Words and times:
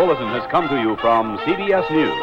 bulletin 0.00 0.28
has 0.28 0.46
come 0.50 0.66
to 0.66 0.80
you 0.80 0.96
from 0.96 1.36
CBS 1.44 1.84
News. 1.90 2.18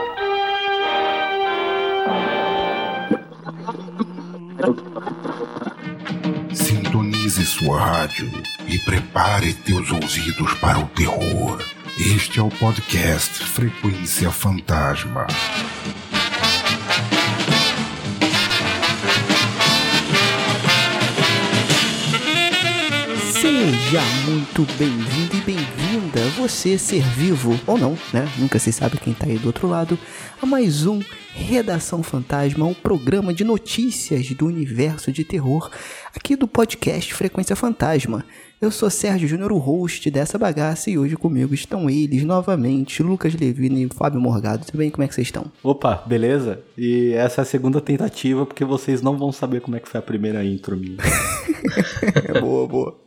Sintonize 6.58 7.46
sua 7.46 7.80
rádio 7.80 8.32
e 8.68 8.80
prepare 8.80 9.54
teus 9.54 9.92
ouvidos 9.92 10.56
para 10.56 10.80
o 10.80 10.88
terror. 10.88 11.62
Este 12.00 12.40
é 12.40 12.42
o 12.42 12.50
podcast 12.50 13.44
Frequência 13.44 14.32
Fantasma. 14.32 15.28
Seja 23.40 24.02
muito 24.26 24.66
bem-vindo 24.80 25.38
e 25.38 25.42
bem-vinda, 25.42 25.67
você 26.32 26.78
ser 26.78 27.02
vivo 27.02 27.58
ou 27.66 27.78
não, 27.78 27.98
né? 28.14 28.28
Nunca 28.38 28.60
se 28.60 28.72
sabe 28.72 28.98
quem 28.98 29.14
tá 29.14 29.26
aí 29.26 29.38
do 29.38 29.48
outro 29.48 29.68
lado, 29.68 29.98
a 30.42 30.46
mais 30.46 30.86
um 30.86 31.00
Redação 31.34 32.04
Fantasma, 32.04 32.66
um 32.66 32.74
programa 32.74 33.34
de 33.34 33.44
notícias 33.44 34.30
do 34.32 34.48
universo 34.48 35.12
de 35.12 35.24
terror 35.24 35.70
aqui 36.16 36.36
do 36.36 36.48
podcast 36.48 37.14
Frequência 37.14 37.56
Fantasma. 37.56 38.26
Eu 38.60 38.72
sou 38.72 38.90
Sérgio 38.90 39.28
Júnior, 39.28 39.52
o 39.52 39.58
host 39.58 40.10
dessa 40.10 40.38
bagaça, 40.38 40.90
e 40.90 40.98
hoje 40.98 41.16
comigo 41.16 41.54
estão 41.54 41.90
eles 41.90 42.24
novamente, 42.24 43.04
Lucas 43.04 43.36
Levine 43.36 43.86
e 43.86 43.90
Fábio 43.94 44.20
Morgado. 44.20 44.66
Tudo 44.66 44.80
bem? 44.80 44.90
Como 44.90 45.04
é 45.04 45.08
que 45.08 45.14
vocês 45.14 45.28
estão? 45.28 45.46
Opa, 45.64 46.04
beleza? 46.08 46.62
E 46.76 47.14
essa 47.14 47.42
é 47.42 47.44
a 47.44 47.46
segunda 47.46 47.80
tentativa, 47.80 48.46
porque 48.46 48.66
vocês 48.66 49.02
não 49.02 49.18
vão 49.18 49.32
saber 49.32 49.62
como 49.62 49.78
é 49.78 49.80
que 49.80 49.88
foi 49.88 50.00
a 50.00 50.04
primeira 50.04 50.44
intro 50.44 50.76
minha. 50.76 50.98
boa, 52.42 52.68
boa. 52.68 53.00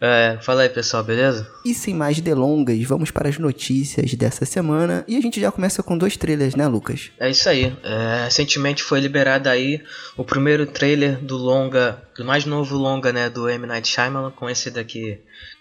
É, 0.00 0.38
fala 0.40 0.62
aí 0.62 0.68
pessoal, 0.70 1.04
beleza? 1.04 1.46
E 1.62 1.74
sem 1.74 1.94
mais 1.94 2.18
delongas, 2.20 2.82
vamos 2.84 3.10
para 3.10 3.28
as 3.28 3.38
notícias 3.38 4.14
dessa 4.14 4.46
semana. 4.46 5.04
E 5.06 5.14
a 5.14 5.20
gente 5.20 5.38
já 5.38 5.52
começa 5.52 5.82
com 5.82 5.98
dois 5.98 6.16
trailers, 6.16 6.54
né, 6.54 6.66
Lucas? 6.66 7.10
É 7.20 7.28
isso 7.28 7.46
aí. 7.48 7.76
É, 7.84 8.24
recentemente 8.24 8.82
foi 8.82 8.98
liberado 8.98 9.48
aí 9.50 9.82
o 10.16 10.24
primeiro 10.24 10.64
trailer 10.64 11.18
do 11.18 11.36
longa, 11.36 12.02
do 12.16 12.24
mais 12.24 12.46
novo 12.46 12.78
longa, 12.78 13.12
né, 13.12 13.28
do 13.28 13.46
M. 13.48 13.66
Night 13.66 13.88
Shyamalan, 13.88 14.30
conhecido 14.30 14.80
aqui 14.80 15.18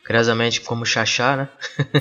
curiosamente 0.07 0.61
como 0.61 0.85
Xaxá, 0.85 1.35
né? 1.35 1.49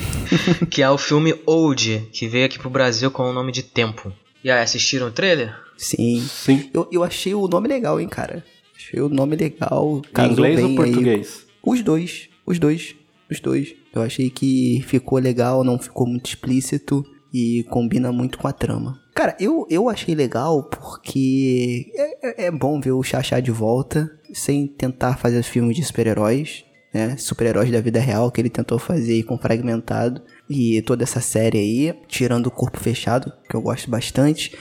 que 0.71 0.81
é 0.81 0.89
o 0.89 0.97
filme 0.97 1.35
Old, 1.45 2.09
que 2.13 2.29
veio 2.29 2.47
aqui 2.47 2.59
pro 2.59 2.71
Brasil 2.71 3.11
com 3.11 3.25
o 3.25 3.33
nome 3.33 3.53
de 3.53 3.63
Tempo. 3.63 4.13
E 4.43 4.51
aí, 4.51 4.63
assistiram 4.63 5.09
o 5.09 5.11
trailer? 5.11 5.55
Sim. 5.77 6.27
Sim. 6.27 6.71
Eu, 6.73 6.89
eu 6.93 7.03
achei 7.03 7.35
o 7.35 7.49
nome 7.49 7.69
legal, 7.69 8.01
hein, 8.01 8.09
cara. 8.09 8.45
Achei 8.75 9.01
o 9.01 9.09
nome 9.09 9.37
legal. 9.37 10.01
Em 10.17 10.27
inglês 10.27 10.61
ou 10.61 10.83
aí. 10.85 11.25
Os 11.69 11.83
dois. 11.83 12.29
Os 12.47 12.59
dois. 12.59 12.95
Os 13.31 13.41
dois. 13.41 13.75
Eu 13.95 14.03
achei 14.03 14.31
que 14.31 14.83
ficou 14.87 15.19
legal, 15.19 15.63
não 15.65 15.79
ficou 15.79 16.07
muito 16.07 16.27
explícito 16.27 17.05
e 17.33 17.65
combina 17.71 18.11
muito 18.13 18.39
com 18.39 18.49
a 18.49 18.53
trama. 18.53 18.99
Cara, 19.15 19.37
eu, 19.41 19.67
eu 19.69 19.89
achei 19.89 20.15
legal 20.15 20.63
porque 20.65 21.91
é, 21.95 22.45
é- 22.45 22.47
é 22.47 22.51
bom 22.51 22.81
ver 22.81 22.93
o 22.93 23.03
Xaxá 23.03 23.41
de 23.41 23.51
volta, 23.51 24.11
sem 24.33 24.67
tentar 24.67 25.17
fazer 25.19 25.43
filmes 25.43 25.77
de 25.77 25.83
super-heróis, 25.85 26.65
né? 26.95 27.17
Super-heróis 27.17 27.71
da 27.71 27.81
vida 27.81 27.99
real 28.01 28.31
que 28.31 28.41
ele 28.41 28.49
tentou 28.49 28.79
fazer 28.79 29.23
com 29.25 29.37
Fragmentado. 29.37 30.23
E 30.51 30.81
toda 30.83 31.03
essa 31.05 31.21
série 31.21 31.59
aí, 31.59 31.95
tirando 32.09 32.47
o 32.47 32.51
Corpo 32.51 32.81
Fechado, 32.81 33.31
que 33.49 33.55
eu 33.55 33.61
gosto 33.61 33.91
bastante. 33.91 34.57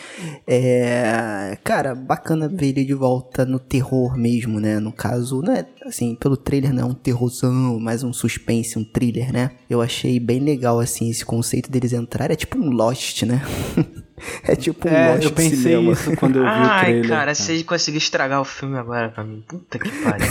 É. 0.46 1.58
Cara, 1.64 1.96
bacana 1.96 2.48
ver 2.50 2.68
ele 2.68 2.84
de 2.84 2.94
volta 2.94 3.46
no 3.46 3.58
terror 3.60 4.18
mesmo, 4.18 4.60
né? 4.60 4.80
No 4.80 4.92
caso, 4.92 5.42
não 5.42 5.54
é 5.54 5.66
assim, 5.86 6.16
pelo 6.16 6.36
trailer 6.36 6.74
não 6.74 6.84
é 6.84 6.86
um 6.86 6.94
terrorzão, 6.94 7.80
mais 7.80 8.04
um 8.04 8.12
suspense, 8.12 8.78
um 8.78 8.84
thriller, 8.84 9.32
né? 9.32 9.52
Eu 9.70 9.82
achei 9.82 10.20
bem 10.20 10.40
legal, 10.40 10.80
assim, 10.80 11.10
esse 11.10 11.24
conceito 11.26 11.72
deles 11.72 11.94
entrarem. 11.94 12.34
É 12.34 12.36
tipo 12.36 12.58
um 12.58 12.70
Lost, 12.70 13.24
né? 13.24 13.42
é 14.44 14.56
tipo 14.56 14.90
um 14.90 14.92
É, 14.92 15.14
Lost 15.14 15.24
eu 15.24 15.32
pensei 15.32 15.58
cinema. 15.58 15.92
isso 15.94 16.16
quando 16.18 16.36
eu 16.38 16.44
vi 16.44 16.50
o 16.50 16.52
Ai, 16.52 16.86
trailer. 16.86 17.10
cara, 17.10 17.34
você 17.36 17.64
conseguiu 17.64 18.00
estragar 18.00 18.42
o 18.42 18.46
filme 18.46 18.78
agora 18.78 19.10
pra 19.10 19.24
mim. 19.24 19.42
Puta 19.48 19.80
que 19.80 19.90
pariu. 20.04 20.28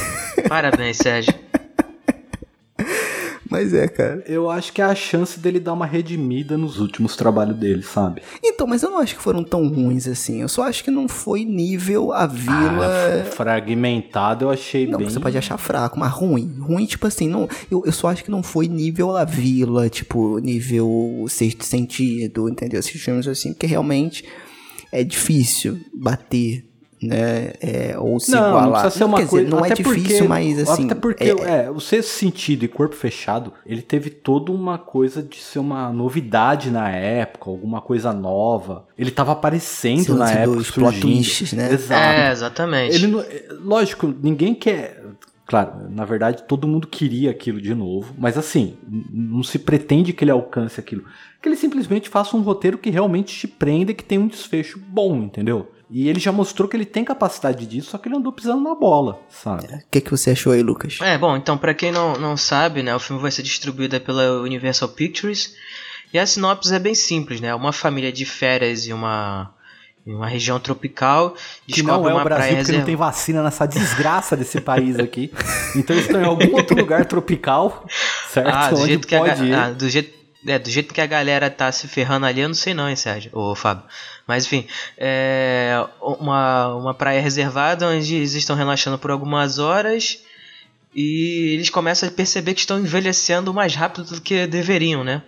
Parabéns, 0.48 0.98
Sérgio. 0.98 1.34
Mas 3.50 3.72
é, 3.74 3.86
cara. 3.88 4.22
Eu 4.26 4.50
acho 4.50 4.72
que 4.72 4.80
é 4.82 4.84
a 4.84 4.94
chance 4.94 5.38
dele 5.38 5.60
dar 5.60 5.72
uma 5.72 5.86
redimida 5.86 6.56
nos 6.56 6.78
últimos 6.78 7.16
trabalhos 7.16 7.56
dele, 7.56 7.82
sabe? 7.82 8.22
Então, 8.42 8.66
mas 8.66 8.82
eu 8.82 8.90
não 8.90 8.98
acho 8.98 9.14
que 9.16 9.22
foram 9.22 9.44
tão 9.44 9.66
ruins 9.68 10.06
assim. 10.08 10.40
Eu 10.42 10.48
só 10.48 10.62
acho 10.64 10.82
que 10.82 10.90
não 10.90 11.06
foi 11.08 11.44
nível 11.44 12.12
a 12.12 12.26
vila. 12.26 12.86
Ah, 12.86 13.24
fragmentado 13.30 14.44
eu 14.46 14.50
achei 14.50 14.86
Não, 14.86 14.98
bem. 14.98 15.08
você 15.08 15.20
pode 15.20 15.38
achar 15.38 15.56
fraco, 15.58 15.98
mas 15.98 16.10
ruim. 16.12 16.56
Ruim, 16.58 16.86
tipo 16.86 17.06
assim, 17.06 17.28
não, 17.28 17.48
eu, 17.70 17.82
eu 17.86 17.92
só 17.92 18.08
acho 18.08 18.24
que 18.24 18.30
não 18.30 18.42
foi 18.42 18.68
nível 18.68 19.16
a 19.16 19.24
vila, 19.24 19.88
tipo, 19.88 20.38
nível 20.38 21.24
sexto 21.28 21.64
sentido, 21.64 22.48
entendeu? 22.48 22.80
Esses 22.80 23.00
filmes 23.00 23.26
assim, 23.28 23.52
porque 23.52 23.66
realmente 23.66 24.24
é 24.92 25.02
difícil 25.04 25.78
bater, 25.94 26.64
né? 27.02 27.52
É, 27.60 27.94
ou 27.98 28.18
se 28.18 28.30
Não, 28.32 28.38
igualar. 28.48 28.62
não 28.64 28.72
precisa 28.72 28.90
ser 28.98 29.04
uma 29.04 29.18
Quer 29.18 29.24
dizer, 29.24 29.36
coisa. 29.36 29.50
não 29.50 29.58
é 29.64 29.72
até 29.72 29.74
difícil, 29.82 30.02
porque, 30.18 30.22
mas 30.28 30.58
assim. 30.58 30.84
Até 30.86 30.94
porque, 30.94 31.24
é- 31.24 31.64
é, 31.66 31.70
o 31.70 31.78
sexto 31.80 32.08
sentido 32.10 32.64
e 32.64 32.68
corpo 32.68 32.94
fechado, 32.94 33.52
ele 33.66 33.82
teve 33.82 34.10
toda 34.10 34.50
uma 34.50 34.78
coisa 34.78 35.22
de 35.22 35.36
ser 35.36 35.58
uma 35.58 35.92
novidade 35.92 36.70
na 36.70 36.88
época, 36.90 37.50
alguma 37.50 37.80
coisa 37.80 38.12
nova. 38.12 38.86
Ele 38.98 39.10
tava 39.10 39.32
aparecendo 39.32 40.14
na 40.14 40.30
época. 40.32 40.56
dos 40.58 40.70
plot 40.70 41.00
twists, 41.00 41.52
né? 41.52 41.72
Exato. 41.72 42.02
É, 42.20 42.32
exatamente. 42.32 42.94
Ele 42.94 43.18
é, 43.20 43.48
lógico, 43.62 44.12
ninguém 44.22 44.54
quer. 44.54 45.02
Claro, 45.48 45.88
na 45.90 46.04
verdade, 46.04 46.42
todo 46.42 46.66
mundo 46.66 46.88
queria 46.88 47.30
aquilo 47.30 47.60
de 47.60 47.72
novo, 47.72 48.12
mas 48.18 48.36
assim, 48.36 48.74
não 49.12 49.44
se 49.44 49.60
pretende 49.60 50.12
que 50.12 50.24
ele 50.24 50.32
alcance 50.32 50.80
aquilo. 50.80 51.04
Que 51.40 51.48
ele 51.48 51.54
simplesmente 51.54 52.08
faça 52.08 52.36
um 52.36 52.40
roteiro 52.40 52.76
que 52.76 52.90
realmente 52.90 53.32
te 53.32 53.46
prenda 53.46 53.92
e 53.92 53.94
que 53.94 54.02
tem 54.02 54.18
um 54.18 54.26
desfecho 54.26 54.80
bom, 54.88 55.18
entendeu? 55.18 55.70
E 55.88 56.08
ele 56.08 56.18
já 56.18 56.32
mostrou 56.32 56.68
que 56.68 56.76
ele 56.76 56.84
tem 56.84 57.04
capacidade 57.04 57.64
disso, 57.64 57.90
só 57.90 57.98
que 57.98 58.08
ele 58.08 58.16
andou 58.16 58.32
pisando 58.32 58.60
na 58.60 58.74
bola, 58.74 59.20
sabe? 59.30 59.66
O 59.66 59.80
que, 59.90 60.00
que 60.00 60.10
você 60.10 60.30
achou 60.32 60.52
aí, 60.52 60.60
Lucas? 60.62 60.98
É, 61.00 61.16
bom, 61.16 61.36
então 61.36 61.56
pra 61.56 61.72
quem 61.74 61.92
não, 61.92 62.14
não 62.14 62.36
sabe, 62.36 62.82
né, 62.82 62.94
o 62.94 62.98
filme 62.98 63.22
vai 63.22 63.30
ser 63.30 63.42
distribuído 63.44 64.00
pela 64.00 64.40
Universal 64.42 64.88
Pictures. 64.88 65.54
E 66.12 66.18
a 66.18 66.26
sinopse 66.26 66.74
é 66.74 66.78
bem 66.78 66.94
simples, 66.94 67.40
né? 67.40 67.54
Uma 67.54 67.72
família 67.72 68.12
de 68.12 68.24
férias 68.24 68.86
em 68.86 68.92
uma, 68.92 69.52
em 70.06 70.14
uma 70.14 70.26
região 70.28 70.58
tropical 70.58 71.34
Que 71.68 71.82
não 71.82 72.08
é 72.08 72.12
uma 72.14 72.20
o 72.20 72.24
Brasil, 72.24 72.46
praia 72.48 72.56
porque 72.64 72.78
não 72.78 72.84
tem 72.84 72.96
vacina 72.96 73.42
nessa 73.42 73.66
desgraça 73.66 74.36
desse 74.36 74.60
país 74.60 74.98
aqui. 74.98 75.32
Então 75.74 75.94
eles 75.94 76.06
estão 76.06 76.20
em 76.20 76.24
algum 76.24 76.54
outro 76.54 76.76
lugar 76.76 77.04
tropical, 77.06 77.84
certo? 78.28 78.48
Ah, 78.54 78.70
do 78.70 78.76
Onde 78.76 78.86
jeito, 78.86 79.06
que 79.06 79.14
a, 79.14 79.18
pode 79.18 79.44
ir. 79.44 79.50
ga- 79.50 79.64
ah, 79.66 79.70
do, 79.72 79.88
jeito, 79.88 80.14
é, 80.46 80.58
do 80.58 80.70
jeito 80.70 80.92
que 80.92 81.00
a 81.00 81.06
galera 81.06 81.48
tá 81.50 81.70
se 81.70 81.86
ferrando 81.88 82.26
ali, 82.26 82.40
eu 82.40 82.48
não 82.48 82.54
sei 82.54 82.74
não, 82.74 82.88
hein, 82.88 82.96
Sérgio? 82.96 83.30
Ô, 83.32 83.54
Fábio. 83.54 83.84
Mas 84.26 84.44
enfim, 84.44 84.66
é 84.98 85.76
uma, 86.00 86.74
uma 86.74 86.94
praia 86.94 87.20
reservada 87.20 87.88
onde 87.88 88.16
eles 88.16 88.34
estão 88.34 88.56
relaxando 88.56 88.98
por 88.98 89.10
algumas 89.10 89.58
horas 89.58 90.22
e 90.94 91.52
eles 91.54 91.70
começam 91.70 92.08
a 92.08 92.12
perceber 92.12 92.54
que 92.54 92.60
estão 92.60 92.80
envelhecendo 92.80 93.54
mais 93.54 93.74
rápido 93.74 94.04
do 94.04 94.20
que 94.20 94.46
deveriam, 94.46 95.04
né? 95.04 95.22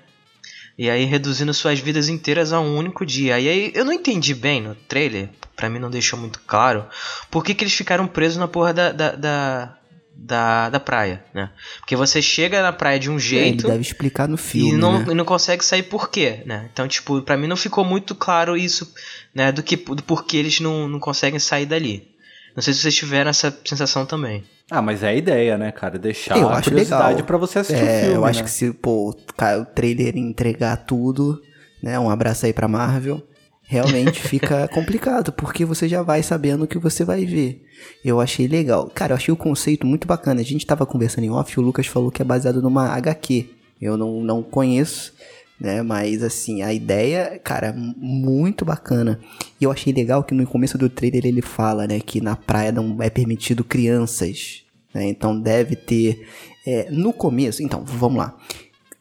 E 0.77 0.89
aí 0.89 1.05
reduzindo 1.05 1.53
suas 1.53 1.81
vidas 1.81 2.09
inteiras 2.09 2.53
a 2.53 2.61
um 2.61 2.77
único 2.77 3.05
dia. 3.05 3.39
E 3.39 3.49
aí 3.49 3.73
eu 3.75 3.85
não 3.85 3.93
entendi 3.93 4.35
bem 4.35 4.61
no 4.61 4.75
trailer, 4.75 5.29
pra 5.57 5.69
mim 5.69 5.79
não 5.79 5.91
deixou 5.91 6.19
muito 6.19 6.41
claro, 6.47 6.87
por 7.31 7.45
que, 7.45 7.55
que 7.55 7.65
eles 7.65 7.75
ficaram 7.75 8.07
presos 8.07 8.39
na 8.39 8.47
porra 8.47 8.73
da, 8.73 8.93
da, 8.93 9.11
da, 9.13 9.78
da, 10.21 10.69
da 10.69 10.81
praia, 10.81 11.23
né? 11.33 11.51
Porque 11.79 11.95
você 11.95 12.21
chega 12.21 12.61
na 12.61 12.73
praia 12.73 12.99
de 12.99 13.09
um 13.09 13.13
É, 13.15 13.17
ele 13.17 13.23
jeito 13.25 13.67
deve 13.69 13.81
explicar 13.83 14.27
no 14.29 14.37
filme. 14.37 14.71
e 14.71 14.77
não, 14.77 14.99
né? 14.99 15.07
e 15.13 15.15
não 15.15 15.25
consegue 15.25 15.65
sair 15.65 15.85
por 15.85 16.11
quê, 16.11 16.43
né? 16.45 16.69
Então, 16.73 16.89
tipo, 16.89 17.23
pra 17.23 17.37
mim 17.37 17.47
não 17.47 17.57
ficou 17.57 17.85
muito 17.85 18.15
claro 18.15 18.57
isso, 18.57 18.93
né? 19.35 19.53
Do 19.53 19.63
que 19.63 19.77
do 19.77 20.03
porquê 20.03 20.37
eles 20.39 20.59
não, 20.61 20.89
não 20.89 20.99
conseguem 20.99 21.39
sair 21.39 21.67
dali. 21.67 22.09
Não 22.57 22.63
sei 22.63 22.75
se 22.75 22.81
vocês 22.81 22.95
tiveram 22.97 23.31
essa 23.31 23.57
sensação 23.65 24.05
também. 24.05 24.43
Ah, 24.69 24.83
mas 24.83 25.03
é 25.05 25.09
a 25.11 25.15
ideia, 25.15 25.57
né, 25.57 25.71
cara? 25.71 25.99
Deixar 25.99 26.37
Eu 26.37 26.49
a 26.49 26.55
acho 26.59 26.69
curiosidade 26.71 27.09
legal. 27.11 27.25
pra 27.27 27.37
você 27.39 27.61
assistir 27.61 27.83
É, 27.85 27.97
o 27.99 28.01
filme. 28.01 28.15
eu 28.17 28.25
acho 28.25 28.41
né? 28.41 28.45
que 28.45 28.51
se 28.51 28.73
pô, 28.73 29.11
o 29.11 29.65
trailer 29.75 30.17
entregar 30.17 30.77
tudo, 30.79 31.41
né? 31.83 31.97
Um 31.99 32.11
abraço 32.11 32.45
aí 32.45 32.53
pra 32.53 32.67
Marvel. 32.67 33.23
Realmente 33.71 34.23
fica 34.23 34.67
complicado, 34.73 35.31
porque 35.31 35.63
você 35.63 35.87
já 35.87 36.03
vai 36.03 36.23
sabendo 36.23 36.65
o 36.65 36.67
que 36.67 36.79
você 36.79 37.05
vai 37.05 37.27
ver. 37.27 37.63
Eu 38.03 38.19
achei 38.19 38.49
legal. 38.49 38.91
Cara, 38.95 39.13
eu 39.13 39.17
achei 39.17 39.33
o 39.33 39.37
conceito 39.37 39.87
muito 39.87 40.09
bacana. 40.09 40.41
A 40.41 40.45
gente 40.45 40.67
tava 40.67 40.87
conversando 40.87 41.25
em 41.25 41.31
off, 41.31 41.61
o 41.61 41.63
Lucas 41.63 41.87
falou 41.87 42.11
que 42.11 42.23
é 42.23 42.25
baseado 42.25 42.63
numa 42.63 42.89
HQ. 42.89 43.51
Eu 43.81 43.99
não, 43.99 44.23
não 44.23 44.43
conheço, 44.43 45.13
né? 45.61 45.83
Mas 45.83 46.23
assim, 46.23 46.63
a 46.63 46.73
ideia, 46.73 47.39
cara, 47.45 47.75
muito 47.77 48.65
bacana. 48.65 49.21
E 49.61 49.65
eu 49.65 49.71
achei 49.71 49.93
legal 49.93 50.25
que 50.25 50.35
no 50.35 50.47
começo 50.47 50.79
do 50.79 50.89
trailer 50.89 51.27
ele 51.27 51.43
fala, 51.43 51.87
né, 51.87 52.01
que 52.01 52.23
na 52.23 52.35
praia 52.35 52.73
não 52.73 52.97
é 53.03 53.11
permitido 53.11 53.63
crianças. 53.63 54.65
né? 54.95 55.07
Então 55.09 55.39
deve 55.39 55.77
ter. 55.77 56.27
é, 56.67 56.89
no 56.91 57.13
começo, 57.13 57.63
então, 57.63 57.85
vamos 57.85 58.17
lá. 58.19 58.35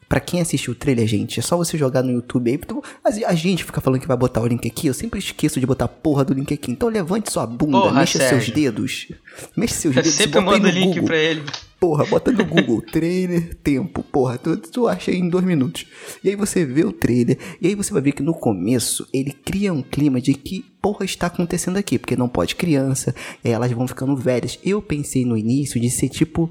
Pra 0.08 0.20
quem 0.20 0.40
assistiu 0.40 0.72
o 0.72 0.76
trailer, 0.76 1.06
gente, 1.06 1.38
é 1.38 1.42
só 1.42 1.54
você 1.56 1.76
jogar 1.76 2.02
no 2.02 2.10
YouTube 2.10 2.48
aí. 2.50 2.56
Então, 2.56 2.82
a, 3.04 3.34
gente 3.34 3.62
fica 3.62 3.78
falando 3.80 4.00
que 4.00 4.08
vai 4.08 4.16
botar 4.16 4.40
o 4.40 4.46
link 4.46 4.66
aqui. 4.66 4.86
Eu 4.86 4.94
sempre 4.94 5.18
esqueço 5.18 5.60
de 5.60 5.66
botar 5.66 5.84
a 5.84 5.88
porra 5.88 6.24
do 6.24 6.32
link 6.32 6.52
aqui. 6.54 6.70
Então 6.70 6.88
levante 6.88 7.30
sua 7.30 7.46
bunda, 7.46 7.78
Porra, 7.78 7.92
mexa 8.00 8.18
seus 8.18 8.30
Sérgio. 8.30 8.54
dedos. 8.54 9.08
Mexa 9.54 9.74
seus 9.74 9.96
Eu 9.96 10.02
dedos. 10.02 10.16
sempre 10.16 10.40
mando 10.40 10.66
o 10.66 10.70
link 10.70 10.86
Google. 10.94 11.04
pra 11.04 11.16
ele. 11.16 11.42
Porra, 11.78 12.06
bota 12.06 12.32
no 12.32 12.44
Google, 12.44 12.80
trailer, 12.90 13.54
tempo. 13.56 14.02
Porra, 14.02 14.38
tu, 14.38 14.56
tu 14.56 14.88
acha 14.88 15.12
em 15.12 15.28
dois 15.28 15.44
minutos. 15.44 15.84
E 16.24 16.30
aí 16.30 16.34
você 16.36 16.64
vê 16.64 16.84
o 16.84 16.92
trailer, 16.92 17.38
e 17.60 17.68
aí 17.68 17.74
você 17.74 17.92
vai 17.92 18.00
ver 18.02 18.12
que 18.12 18.22
no 18.22 18.32
começo 18.34 19.06
ele 19.12 19.30
cria 19.30 19.72
um 19.72 19.82
clima 19.82 20.20
de 20.22 20.32
que 20.34 20.64
porra 20.80 21.04
está 21.04 21.26
acontecendo 21.26 21.76
aqui, 21.76 21.98
porque 21.98 22.16
não 22.16 22.28
pode 22.28 22.56
criança, 22.56 23.14
elas 23.44 23.70
vão 23.72 23.86
ficando 23.86 24.16
velhas. 24.16 24.58
Eu 24.64 24.80
pensei 24.82 25.24
no 25.24 25.36
início 25.36 25.78
de 25.80 25.90
ser 25.90 26.08
tipo 26.08 26.50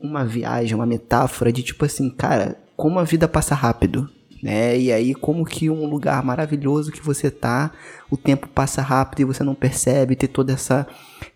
uma 0.00 0.24
viagem, 0.24 0.74
uma 0.74 0.86
metáfora 0.86 1.52
de 1.52 1.62
tipo 1.62 1.84
assim, 1.84 2.08
cara, 2.08 2.56
como 2.82 2.98
a 2.98 3.04
vida 3.04 3.28
passa 3.28 3.54
rápido 3.54 4.10
né? 4.42 4.76
E 4.76 4.92
aí 4.92 5.14
como 5.14 5.44
que 5.44 5.70
um 5.70 5.86
lugar 5.86 6.22
maravilhoso 6.24 6.90
que 6.90 7.00
você 7.00 7.30
tá, 7.30 7.70
o 8.10 8.16
tempo 8.16 8.48
passa 8.48 8.82
rápido 8.82 9.20
e 9.20 9.24
você 9.24 9.44
não 9.44 9.54
percebe, 9.54 10.16
ter 10.16 10.28
toda 10.28 10.52
essa 10.52 10.86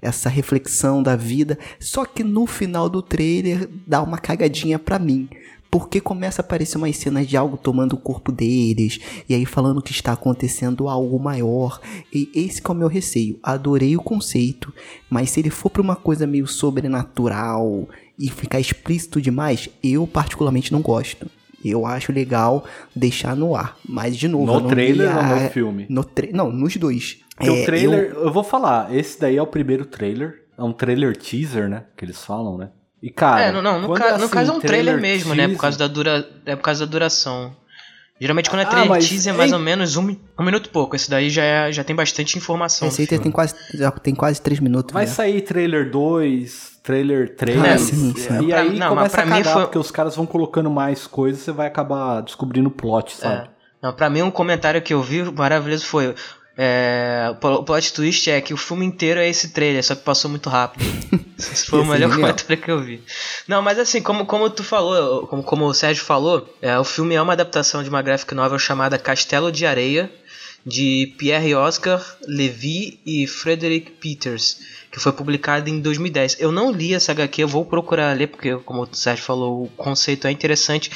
essa 0.02 0.28
reflexão 0.28 1.02
da 1.02 1.14
vida. 1.14 1.56
Só 1.78 2.04
que 2.04 2.24
no 2.24 2.46
final 2.46 2.88
do 2.88 3.00
trailer 3.00 3.68
dá 3.86 4.02
uma 4.02 4.18
cagadinha 4.18 4.78
para 4.78 4.98
mim. 4.98 5.28
Porque 5.70 6.00
começa 6.00 6.40
a 6.40 6.44
aparecer 6.44 6.78
umas 6.78 6.96
cenas 6.96 7.26
de 7.26 7.36
algo 7.36 7.56
tomando 7.56 7.94
o 7.94 7.98
corpo 7.98 8.32
deles, 8.32 9.00
e 9.28 9.34
aí 9.34 9.44
falando 9.44 9.82
que 9.82 9.90
está 9.90 10.12
acontecendo 10.12 10.88
algo 10.88 11.18
maior. 11.18 11.80
E 12.12 12.30
esse 12.34 12.62
é 12.64 12.70
o 12.70 12.74
meu 12.74 12.88
receio. 12.88 13.38
Adorei 13.42 13.96
o 13.96 14.02
conceito, 14.02 14.72
mas 15.10 15.30
se 15.30 15.40
ele 15.40 15.50
for 15.50 15.70
para 15.70 15.82
uma 15.82 15.96
coisa 15.96 16.26
meio 16.26 16.46
sobrenatural 16.46 17.88
e 18.18 18.30
ficar 18.30 18.60
explícito 18.60 19.20
demais, 19.20 19.68
eu 19.82 20.06
particularmente 20.06 20.72
não 20.72 20.80
gosto. 20.80 21.28
Eu 21.70 21.86
acho 21.86 22.12
legal 22.12 22.64
deixar 22.94 23.36
no 23.36 23.54
ar. 23.54 23.76
Mas, 23.86 24.16
de 24.16 24.28
novo. 24.28 24.60
No 24.60 24.68
trailer 24.68 25.16
a... 25.16 25.34
ou 25.34 25.40
no 25.40 25.50
filme? 25.50 25.86
No 25.88 26.04
tra... 26.04 26.28
Não, 26.32 26.50
nos 26.50 26.76
dois. 26.76 27.18
Porque 27.36 27.50
é, 27.50 27.62
o 27.62 27.64
trailer, 27.64 28.12
eu... 28.14 28.24
eu... 28.24 28.32
vou 28.32 28.44
falar, 28.44 28.94
esse 28.94 29.20
daí 29.20 29.36
é 29.36 29.42
o 29.42 29.46
primeiro 29.46 29.84
trailer. 29.84 30.42
É 30.56 30.62
um 30.62 30.72
trailer 30.72 31.16
teaser, 31.16 31.68
né? 31.68 31.84
Que 31.96 32.04
eles 32.04 32.22
falam, 32.24 32.56
né? 32.56 32.70
E, 33.02 33.10
cara. 33.10 33.42
É, 33.44 33.52
não, 33.52 33.60
não 33.60 33.80
no, 33.82 33.94
ca... 33.94 34.06
é 34.06 34.10
assim, 34.12 34.22
no 34.22 34.28
caso 34.28 34.52
é 34.52 34.54
um 34.54 34.60
trailer, 34.60 34.94
trailer 34.94 35.02
mesmo, 35.02 35.34
teaser... 35.34 35.48
né? 35.48 35.54
Por 35.54 35.60
causa 35.60 35.78
da 35.78 35.86
dura. 35.86 36.28
É 36.46 36.56
por 36.56 36.62
causa 36.62 36.86
da 36.86 36.90
duração. 36.90 37.54
Geralmente 38.18 38.48
quando 38.48 38.62
é 38.62 38.64
ah, 38.64 38.68
trailer 38.68 38.92
ah, 38.92 38.98
teaser 38.98 39.34
é 39.34 39.36
mais 39.36 39.52
ou 39.52 39.58
menos 39.58 39.96
um, 39.96 40.16
um 40.38 40.42
minuto 40.42 40.66
e 40.66 40.70
pouco. 40.70 40.96
Esse 40.96 41.10
daí 41.10 41.28
já, 41.28 41.42
é, 41.42 41.72
já 41.72 41.84
tem 41.84 41.94
bastante 41.94 42.38
informação. 42.38 42.88
Esse 42.88 43.02
aí 43.02 43.06
tem 43.06 43.30
quase, 43.30 43.54
já 43.74 43.90
tem 43.90 44.14
quase 44.14 44.40
três 44.40 44.58
minutos. 44.58 44.92
Vai 44.94 45.04
né? 45.04 45.10
sair 45.10 45.42
trailer 45.42 45.90
2, 45.90 46.75
trailer 46.86 47.34
3. 47.34 47.64
É, 47.64 47.78
sim, 47.78 48.14
sim. 48.16 48.46
E 48.46 48.54
aí 48.54 48.78
não, 48.78 48.90
começa 48.90 49.20
a 49.20 49.26
cagar, 49.26 49.52
foi... 49.52 49.62
porque 49.62 49.78
os 49.78 49.90
caras 49.90 50.14
vão 50.14 50.24
colocando 50.24 50.70
mais 50.70 51.04
coisas 51.04 51.42
você 51.42 51.50
vai 51.50 51.66
acabar 51.66 52.22
descobrindo 52.22 52.68
o 52.68 52.70
plot, 52.70 53.16
sabe? 53.16 53.48
É. 53.48 53.48
Não, 53.82 53.92
pra 53.92 54.08
mim 54.08 54.22
um 54.22 54.30
comentário 54.30 54.80
que 54.80 54.94
eu 54.94 55.02
vi 55.02 55.24
maravilhoso 55.32 55.84
foi 55.84 56.14
é, 56.56 57.34
o 57.42 57.62
plot 57.64 57.92
twist 57.92 58.30
é 58.30 58.40
que 58.40 58.54
o 58.54 58.56
filme 58.56 58.86
inteiro 58.86 59.20
é 59.20 59.28
esse 59.28 59.48
trailer, 59.48 59.84
só 59.84 59.94
que 59.94 60.02
passou 60.02 60.30
muito 60.30 60.48
rápido. 60.48 60.84
Esse 61.38 61.66
foi 61.66 61.80
o 61.80 61.84
melhor 61.84 62.10
comentário 62.10 62.56
que 62.56 62.70
eu 62.70 62.80
vi. 62.80 63.02
Não, 63.46 63.60
mas 63.60 63.78
assim, 63.78 64.00
como, 64.00 64.24
como 64.24 64.48
tu 64.48 64.64
falou, 64.64 65.26
como, 65.26 65.42
como 65.42 65.66
o 65.66 65.74
Sérgio 65.74 66.02
falou, 66.02 66.48
é, 66.62 66.78
o 66.78 66.84
filme 66.84 67.14
é 67.14 67.20
uma 67.20 67.34
adaptação 67.34 67.82
de 67.82 67.90
uma 67.90 68.00
graphic 68.00 68.34
novel 68.34 68.58
chamada 68.58 68.98
Castelo 68.98 69.52
de 69.52 69.66
Areia, 69.66 70.10
de 70.66 71.14
Pierre 71.16 71.54
Oscar 71.54 72.04
Levy 72.26 72.98
e 73.06 73.24
Frederick 73.28 73.92
Peters, 73.92 74.58
que 74.90 74.98
foi 74.98 75.12
publicada 75.12 75.70
em 75.70 75.80
2010. 75.80 76.38
Eu 76.40 76.50
não 76.50 76.72
li 76.72 76.92
essa 76.92 77.12
HQ, 77.12 77.44
eu 77.44 77.48
vou 77.48 77.64
procurar 77.64 78.16
ler, 78.16 78.26
porque, 78.26 78.56
como 78.58 78.82
o 78.82 78.88
Sérgio 78.90 79.24
falou, 79.24 79.64
o 79.64 79.68
conceito 79.68 80.26
é 80.26 80.30
interessante 80.32 80.90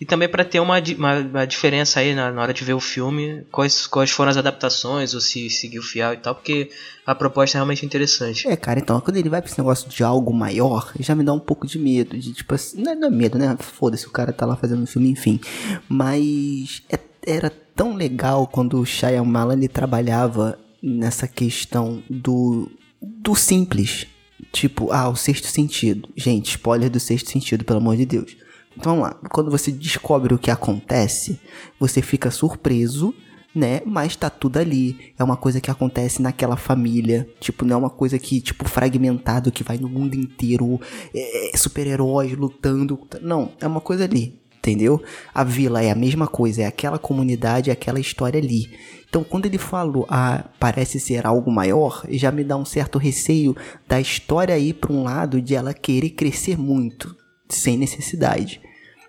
e 0.00 0.04
também 0.04 0.28
para 0.28 0.44
ter 0.44 0.60
uma, 0.60 0.76
uma, 0.96 1.18
uma, 1.18 1.46
diferença 1.46 2.00
aí 2.00 2.14
na, 2.14 2.30
na, 2.30 2.42
hora 2.42 2.52
de 2.52 2.62
ver 2.62 2.74
o 2.74 2.80
filme, 2.80 3.44
quais, 3.50 3.86
quais 3.86 4.10
foram 4.10 4.30
as 4.30 4.36
adaptações, 4.36 5.14
ou 5.14 5.20
se 5.20 5.48
seguiu 5.48 5.82
fiel 5.82 6.12
e 6.12 6.18
tal, 6.18 6.34
porque 6.34 6.70
a 7.04 7.14
proposta 7.14 7.56
é 7.56 7.58
realmente 7.58 7.84
interessante. 7.84 8.46
É, 8.46 8.56
cara, 8.56 8.78
então, 8.78 9.00
quando 9.00 9.16
ele 9.16 9.30
vai 9.30 9.40
pra 9.40 9.50
esse 9.50 9.58
negócio 9.58 9.88
de 9.88 10.04
algo 10.04 10.32
maior, 10.32 10.92
já 11.00 11.14
me 11.14 11.24
dá 11.24 11.32
um 11.32 11.40
pouco 11.40 11.66
de 11.66 11.78
medo, 11.78 12.16
de 12.16 12.32
tipo 12.32 12.54
assim, 12.54 12.80
não 12.80 12.92
é, 12.92 12.94
não 12.94 13.08
é 13.08 13.10
medo, 13.10 13.38
né? 13.38 13.56
Foda-se, 13.58 14.06
o 14.06 14.10
cara 14.10 14.32
tá 14.32 14.44
lá 14.44 14.54
fazendo 14.54 14.82
um 14.82 14.86
filme, 14.86 15.08
enfim. 15.08 15.40
Mas 15.88 16.82
é, 16.90 16.98
era 17.26 17.50
tão 17.76 17.94
legal 17.94 18.46
quando 18.46 18.80
o 18.80 18.86
Shyamalan 18.86 19.52
ele 19.52 19.68
trabalhava 19.68 20.58
nessa 20.82 21.28
questão 21.28 22.02
do, 22.08 22.70
do 23.00 23.34
simples. 23.34 24.06
Tipo, 24.52 24.90
ah, 24.90 25.08
o 25.08 25.16
sexto 25.16 25.46
sentido. 25.46 26.08
Gente, 26.16 26.50
spoiler 26.50 26.90
do 26.90 26.98
sexto 26.98 27.30
sentido, 27.30 27.64
pelo 27.64 27.78
amor 27.78 27.96
de 27.96 28.06
Deus. 28.06 28.36
Então 28.76 28.96
vamos 28.96 29.08
lá. 29.08 29.14
Quando 29.30 29.50
você 29.50 29.70
descobre 29.70 30.34
o 30.34 30.38
que 30.38 30.50
acontece, 30.50 31.38
você 31.78 32.00
fica 32.00 32.30
surpreso, 32.30 33.14
né? 33.54 33.80
Mas 33.84 34.16
tá 34.16 34.30
tudo 34.30 34.58
ali. 34.58 35.12
É 35.18 35.24
uma 35.24 35.36
coisa 35.36 35.60
que 35.60 35.70
acontece 35.70 36.22
naquela 36.22 36.56
família. 36.56 37.28
Tipo, 37.40 37.64
não 37.64 37.74
é 37.74 37.78
uma 37.78 37.90
coisa 37.90 38.18
que, 38.18 38.40
tipo, 38.40 38.68
fragmentado, 38.68 39.52
que 39.52 39.64
vai 39.64 39.78
no 39.78 39.88
mundo 39.88 40.14
inteiro. 40.14 40.80
É, 41.14 41.54
é 41.54 41.56
super-heróis 41.56 42.32
lutando. 42.36 42.98
Não, 43.20 43.52
é 43.60 43.66
uma 43.66 43.80
coisa 43.80 44.04
ali. 44.04 44.45
Entendeu? 44.66 45.00
A 45.32 45.44
vila 45.44 45.80
é 45.80 45.92
a 45.92 45.94
mesma 45.94 46.26
coisa, 46.26 46.62
é 46.62 46.66
aquela 46.66 46.98
comunidade, 46.98 47.70
é 47.70 47.72
aquela 47.72 48.00
história 48.00 48.40
ali. 48.40 48.68
Então, 49.08 49.22
quando 49.22 49.46
ele 49.46 49.58
falou, 49.58 50.04
ah, 50.08 50.44
parece 50.58 50.98
ser 50.98 51.24
algo 51.24 51.52
maior, 51.52 52.04
já 52.10 52.32
me 52.32 52.42
dá 52.42 52.56
um 52.56 52.64
certo 52.64 52.98
receio 52.98 53.54
da 53.86 54.00
história 54.00 54.58
ir 54.58 54.74
para 54.74 54.92
um 54.92 55.04
lado 55.04 55.40
de 55.40 55.54
ela 55.54 55.72
querer 55.72 56.10
crescer 56.10 56.58
muito, 56.58 57.14
sem 57.48 57.78
necessidade. 57.78 58.60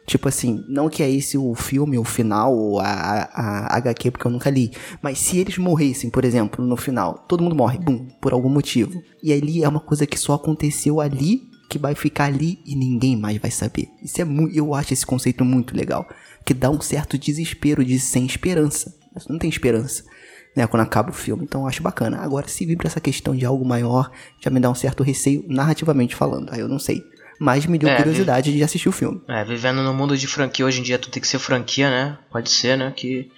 Tipo 0.05 0.27
assim, 0.27 0.63
não 0.69 0.89
que 0.89 1.01
é 1.01 1.09
esse 1.09 1.39
o 1.39 1.55
filme, 1.55 1.97
o 1.97 2.03
final, 2.03 2.55
ou 2.55 2.79
a, 2.79 2.85
a, 2.85 3.73
a 3.73 3.77
HQ, 3.77 4.11
porque 4.11 4.27
eu 4.27 4.31
nunca 4.31 4.51
li. 4.51 4.71
Mas 5.01 5.17
se 5.17 5.39
eles 5.39 5.57
morressem, 5.57 6.11
por 6.11 6.23
exemplo, 6.23 6.63
no 6.63 6.77
final, 6.77 7.25
todo 7.27 7.43
mundo 7.43 7.55
morre, 7.55 7.79
bum, 7.79 8.07
por 8.21 8.31
algum 8.31 8.47
motivo. 8.47 9.01
E 9.23 9.33
ali 9.33 9.63
é 9.63 9.67
uma 9.67 9.79
coisa 9.79 10.05
que 10.05 10.19
só 10.19 10.33
aconteceu 10.35 11.01
ali, 11.01 11.46
que 11.69 11.77
vai 11.77 11.95
ficar 11.95 12.25
ali 12.25 12.59
e 12.65 12.75
ninguém 12.75 13.15
mais 13.15 13.37
vai 13.37 13.51
saber. 13.51 13.89
Isso 14.01 14.21
é 14.21 14.25
muito. 14.25 14.55
Eu 14.55 14.73
acho 14.73 14.93
esse 14.93 15.05
conceito 15.05 15.43
muito 15.43 15.75
legal. 15.75 16.07
Que 16.45 16.53
dá 16.53 16.69
um 16.69 16.81
certo 16.81 17.17
desespero 17.17 17.83
de 17.83 17.99
sem 17.99 18.25
esperança. 18.25 18.95
Mas 19.13 19.27
não 19.27 19.37
tem 19.37 19.49
esperança. 19.49 20.03
Né, 20.55 20.65
quando 20.65 20.81
acaba 20.81 21.11
o 21.11 21.13
filme, 21.13 21.43
então 21.43 21.61
eu 21.61 21.67
acho 21.67 21.83
bacana. 21.83 22.17
Agora, 22.17 22.47
se 22.47 22.65
vir 22.65 22.77
pra 22.77 22.87
essa 22.87 22.99
questão 22.99 23.35
de 23.35 23.45
algo 23.45 23.63
maior, 23.63 24.09
já 24.41 24.49
me 24.49 24.59
dá 24.59 24.71
um 24.71 24.75
certo 24.75 25.03
receio, 25.03 25.45
narrativamente 25.47 26.15
falando. 26.15 26.51
Aí 26.51 26.59
eu 26.59 26.67
não 26.67 26.79
sei 26.79 27.03
mas 27.39 27.65
me 27.65 27.77
deu 27.77 27.89
é, 27.89 27.95
curiosidade 27.95 28.51
de 28.51 28.63
assistir 28.63 28.89
o 28.89 28.91
filme. 28.91 29.21
É, 29.27 29.43
vivendo 29.43 29.83
no 29.83 29.93
mundo 29.93 30.17
de 30.17 30.27
franquia 30.27 30.65
hoje 30.65 30.79
em 30.79 30.83
dia, 30.83 30.97
tu 30.97 31.09
tem 31.09 31.21
que 31.21 31.27
ser 31.27 31.39
franquia, 31.39 31.89
né? 31.89 32.17
Pode 32.31 32.49
ser, 32.49 32.77
né? 32.77 32.91
Que 32.95 33.29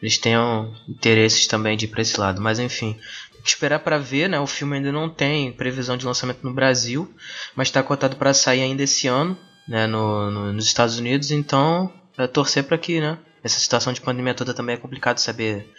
eles 0.00 0.18
tenham 0.18 0.72
interesses 0.88 1.46
também 1.46 1.76
de 1.76 1.86
ir 1.86 1.88
pra 1.88 2.02
esse 2.02 2.18
lado. 2.18 2.40
Mas 2.40 2.58
enfim, 2.58 2.96
esperar 3.48 3.80
para 3.80 3.98
ver, 3.98 4.28
né? 4.28 4.38
O 4.38 4.46
filme 4.46 4.76
ainda 4.76 4.92
não 4.92 5.08
tem 5.08 5.52
previsão 5.52 5.96
de 5.96 6.06
lançamento 6.06 6.40
no 6.42 6.52
Brasil, 6.52 7.12
mas 7.54 7.68
está 7.68 7.82
cotado 7.82 8.16
para 8.16 8.34
sair 8.34 8.62
ainda 8.62 8.82
esse 8.82 9.08
ano, 9.08 9.36
né? 9.68 9.86
No, 9.86 10.30
no, 10.30 10.52
nos 10.52 10.66
Estados 10.66 10.98
Unidos. 10.98 11.30
Então, 11.30 11.92
é 12.18 12.26
torcer 12.26 12.64
para 12.64 12.78
que, 12.78 13.00
né? 13.00 13.18
Essa 13.42 13.58
situação 13.58 13.92
de 13.92 14.00
pandemia 14.00 14.34
toda 14.34 14.52
também 14.52 14.74
é 14.74 14.78
complicado 14.78 15.18
saber 15.18 15.72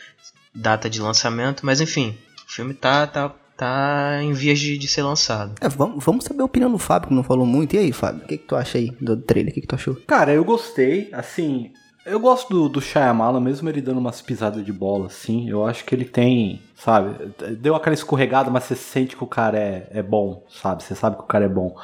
data 0.54 0.90
de 0.90 1.00
lançamento, 1.00 1.66
mas 1.66 1.80
enfim, 1.80 2.18
o 2.48 2.52
filme 2.52 2.74
tá, 2.74 3.08
tá 3.08 3.34
tá 3.62 4.20
em 4.24 4.34
vias 4.34 4.60
de, 4.60 4.76
de 4.76 4.88
ser 4.88 5.04
lançado. 5.04 5.54
É, 5.62 5.70
vamos, 5.70 6.04
vamos 6.04 6.26
saber 6.26 6.42
a 6.42 6.46
opinião 6.46 6.72
do 6.72 6.80
Fábio, 6.80 7.10
que 7.10 7.14
não 7.14 7.22
falou 7.22 7.46
muito. 7.46 7.76
E 7.76 7.78
aí, 7.78 7.92
Fábio, 7.92 8.24
o 8.24 8.28
que, 8.28 8.40
que 8.40 8.48
tu 8.48 8.56
acha 8.56 8.80
aí 8.80 8.90
do 9.00 9.16
trailer? 9.16 9.52
O 9.52 9.54
que, 9.54 9.62
que 9.62 9.68
tu 9.68 9.76
achou? 9.76 9.96
Cara, 10.08 10.34
eu 10.34 10.44
gostei, 10.44 11.10
assim. 11.14 11.72
Eu 12.06 12.20
gosto 12.20 12.50
do, 12.50 12.70
do 12.70 12.82
Shyamala, 12.82 13.40
mesmo 13.40 13.70
ele 13.70 13.82
dando 13.82 14.00
umas 14.00 14.22
pisadas 14.22 14.66
de 14.66 14.74
bola, 14.74 15.08
assim. 15.08 15.50
Eu 15.50 15.66
acho 15.66 15.86
que 15.86 15.94
ele 15.94 16.06
tem, 16.06 16.62
sabe? 16.76 17.32
Deu 17.58 17.76
aquela 17.76 17.94
escorregada, 17.94 18.50
mas 18.50 18.64
você 18.64 18.76
sente 18.76 19.16
que 19.16 19.24
o 19.24 19.28
cara 19.28 19.58
é, 19.58 19.88
é 19.92 20.02
bom, 20.02 20.46
sabe? 20.50 20.84
Você 20.84 20.96
sabe 20.96 21.18
que 21.18 21.24
o 21.24 21.28
cara 21.28 21.46
é 21.46 21.50
bom. 21.50 21.76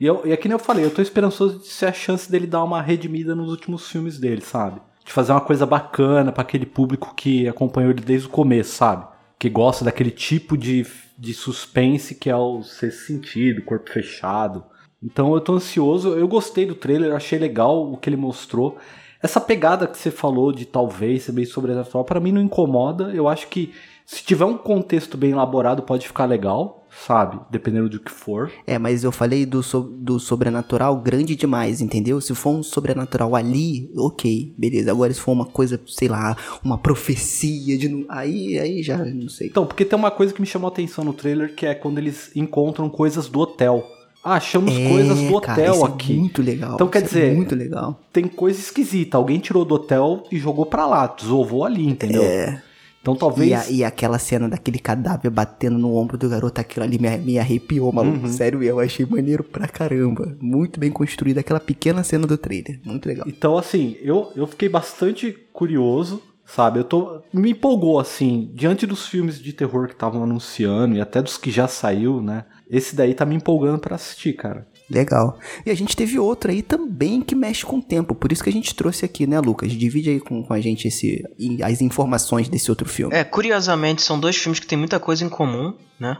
E, 0.00 0.06
eu, 0.06 0.22
e 0.24 0.32
é 0.32 0.36
que 0.36 0.48
nem 0.48 0.54
eu 0.54 0.58
falei, 0.58 0.84
eu 0.84 0.90
tô 0.90 1.00
esperançoso 1.00 1.60
de 1.60 1.68
ser 1.68 1.86
a 1.86 1.92
chance 1.92 2.30
dele 2.30 2.46
dar 2.46 2.64
uma 2.64 2.82
redimida 2.82 3.34
nos 3.34 3.50
últimos 3.50 3.88
filmes 3.88 4.18
dele, 4.18 4.40
sabe? 4.40 4.80
De 5.04 5.12
fazer 5.12 5.32
uma 5.32 5.40
coisa 5.40 5.64
bacana 5.64 6.32
para 6.32 6.42
aquele 6.42 6.66
público 6.66 7.14
que 7.14 7.46
acompanhou 7.46 7.90
ele 7.90 8.00
desde 8.00 8.26
o 8.26 8.30
começo, 8.30 8.72
sabe? 8.72 9.06
Que 9.38 9.48
gosta 9.48 9.84
daquele 9.84 10.10
tipo 10.10 10.56
de 10.56 10.84
de 11.16 11.32
suspense 11.32 12.14
que 12.14 12.28
é 12.28 12.36
o 12.36 12.62
ser 12.62 12.90
sentido, 12.90 13.62
corpo 13.62 13.90
fechado. 13.90 14.64
Então 15.02 15.34
eu 15.34 15.40
tô 15.40 15.54
ansioso, 15.54 16.14
eu 16.14 16.26
gostei 16.26 16.66
do 16.66 16.74
trailer, 16.74 17.14
achei 17.14 17.38
legal 17.38 17.92
o 17.92 17.96
que 17.96 18.08
ele 18.08 18.16
mostrou. 18.16 18.78
Essa 19.24 19.40
pegada 19.40 19.86
que 19.86 19.96
você 19.96 20.10
falou 20.10 20.52
de 20.52 20.66
talvez 20.66 21.22
ser 21.22 21.32
meio 21.32 21.46
sobrenatural, 21.46 22.04
para 22.04 22.20
mim 22.20 22.30
não 22.30 22.42
incomoda. 22.42 23.10
Eu 23.14 23.26
acho 23.26 23.48
que 23.48 23.72
se 24.04 24.22
tiver 24.22 24.44
um 24.44 24.58
contexto 24.58 25.16
bem 25.16 25.30
elaborado, 25.30 25.82
pode 25.82 26.06
ficar 26.06 26.26
legal, 26.26 26.86
sabe? 27.06 27.40
Dependendo 27.50 27.88
do 27.88 27.98
que 27.98 28.10
for. 28.10 28.52
É, 28.66 28.78
mas 28.78 29.02
eu 29.02 29.10
falei 29.10 29.46
do, 29.46 29.62
so 29.62 29.80
do 29.80 30.20
sobrenatural 30.20 31.00
grande 31.00 31.34
demais, 31.34 31.80
entendeu? 31.80 32.20
Se 32.20 32.34
for 32.34 32.50
um 32.50 32.62
sobrenatural 32.62 33.34
ali, 33.34 33.90
ok, 33.96 34.54
beleza. 34.58 34.90
Agora, 34.90 35.14
se 35.14 35.20
for 35.20 35.32
uma 35.32 35.46
coisa, 35.46 35.80
sei 35.86 36.08
lá, 36.08 36.36
uma 36.62 36.76
profecia 36.76 37.78
de. 37.78 38.04
Aí, 38.10 38.58
aí 38.58 38.82
já 38.82 38.98
não 38.98 39.30
sei. 39.30 39.46
Então, 39.46 39.64
porque 39.64 39.86
tem 39.86 39.98
uma 39.98 40.10
coisa 40.10 40.34
que 40.34 40.40
me 40.42 40.46
chamou 40.46 40.68
a 40.68 40.70
atenção 40.70 41.02
no 41.02 41.14
trailer, 41.14 41.54
que 41.54 41.64
é 41.64 41.74
quando 41.74 41.96
eles 41.96 42.30
encontram 42.36 42.90
coisas 42.90 43.26
do 43.26 43.40
hotel. 43.40 43.82
Ah, 44.24 44.34
achamos 44.36 44.74
é, 44.74 44.88
coisas 44.88 45.18
do 45.18 45.34
hotel 45.34 45.40
cara, 45.40 45.62
é 45.62 45.84
aqui. 45.84 46.12
É 46.14 46.16
muito 46.16 46.40
legal. 46.42 46.74
Então 46.74 46.88
quer 46.88 46.98
é 46.98 47.02
dizer, 47.02 47.32
é 47.32 47.34
muito 47.34 47.54
legal. 47.54 48.00
Tem 48.12 48.26
coisa 48.26 48.58
esquisita. 48.58 49.16
Alguém 49.18 49.38
tirou 49.38 49.64
do 49.64 49.74
hotel 49.74 50.24
e 50.32 50.38
jogou 50.38 50.64
pra 50.64 50.86
lá, 50.86 51.06
desovou 51.06 51.64
ali, 51.64 51.86
entendeu? 51.86 52.22
É. 52.22 52.62
Então 53.02 53.14
talvez. 53.14 53.50
E, 53.50 53.54
a- 53.54 53.70
e 53.70 53.84
aquela 53.84 54.18
cena 54.18 54.48
daquele 54.48 54.78
cadáver 54.78 55.30
batendo 55.30 55.76
no 55.76 55.94
ombro 55.94 56.16
do 56.16 56.26
garoto, 56.26 56.58
aquilo 56.58 56.86
ali 56.86 56.98
me, 56.98 57.18
me 57.18 57.38
arrepiou, 57.38 57.92
maluco. 57.92 58.26
Sério, 58.28 58.62
eu 58.62 58.80
achei 58.80 59.04
maneiro 59.04 59.44
pra 59.44 59.68
caramba. 59.68 60.34
Muito 60.40 60.80
bem 60.80 60.90
construída 60.90 61.40
aquela 61.40 61.60
pequena 61.60 62.02
cena 62.02 62.26
do 62.26 62.38
trailer. 62.38 62.80
Muito 62.82 63.06
legal. 63.06 63.26
Então, 63.28 63.58
assim, 63.58 63.94
eu, 64.00 64.32
eu 64.34 64.46
fiquei 64.46 64.70
bastante 64.70 65.36
curioso, 65.52 66.22
sabe? 66.46 66.78
Eu 66.78 66.84
tô. 66.84 67.20
Me 67.30 67.50
empolgou, 67.50 68.00
assim, 68.00 68.50
diante 68.54 68.86
dos 68.86 69.06
filmes 69.06 69.38
de 69.38 69.52
terror 69.52 69.86
que 69.86 69.92
estavam 69.92 70.22
anunciando 70.22 70.96
e 70.96 71.00
até 71.02 71.20
dos 71.20 71.36
que 71.36 71.50
já 71.50 71.68
saiu, 71.68 72.22
né? 72.22 72.44
Esse 72.76 72.94
daí 72.96 73.14
tá 73.14 73.24
me 73.24 73.34
empolgando 73.34 73.78
pra 73.78 73.94
assistir, 73.96 74.32
cara. 74.34 74.66
Legal. 74.90 75.38
E 75.64 75.70
a 75.70 75.74
gente 75.74 75.96
teve 75.96 76.18
outro 76.18 76.50
aí 76.50 76.60
também 76.60 77.22
que 77.22 77.34
mexe 77.34 77.64
com 77.64 77.78
o 77.78 77.82
tempo. 77.82 78.14
Por 78.14 78.30
isso 78.30 78.42
que 78.44 78.50
a 78.50 78.52
gente 78.52 78.74
trouxe 78.74 79.04
aqui, 79.04 79.26
né, 79.26 79.40
Lucas? 79.40 79.72
Divide 79.72 80.10
aí 80.10 80.20
com, 80.20 80.42
com 80.42 80.52
a 80.52 80.60
gente 80.60 80.86
esse, 80.88 81.24
as 81.62 81.80
informações 81.80 82.48
desse 82.50 82.70
outro 82.70 82.86
filme. 82.88 83.14
É, 83.14 83.24
curiosamente, 83.24 84.02
são 84.02 84.20
dois 84.20 84.36
filmes 84.36 84.60
que 84.60 84.66
têm 84.66 84.76
muita 84.78 85.00
coisa 85.00 85.24
em 85.24 85.28
comum, 85.30 85.74
né? 85.98 86.18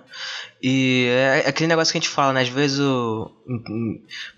E 0.62 1.06
é 1.10 1.42
é 1.44 1.48
aquele 1.48 1.68
negócio 1.68 1.92
que 1.92 1.98
a 1.98 2.00
gente 2.00 2.08
fala, 2.10 2.32
né? 2.32 2.40
Às 2.40 2.48
vezes 2.48 2.78
o. 2.80 3.30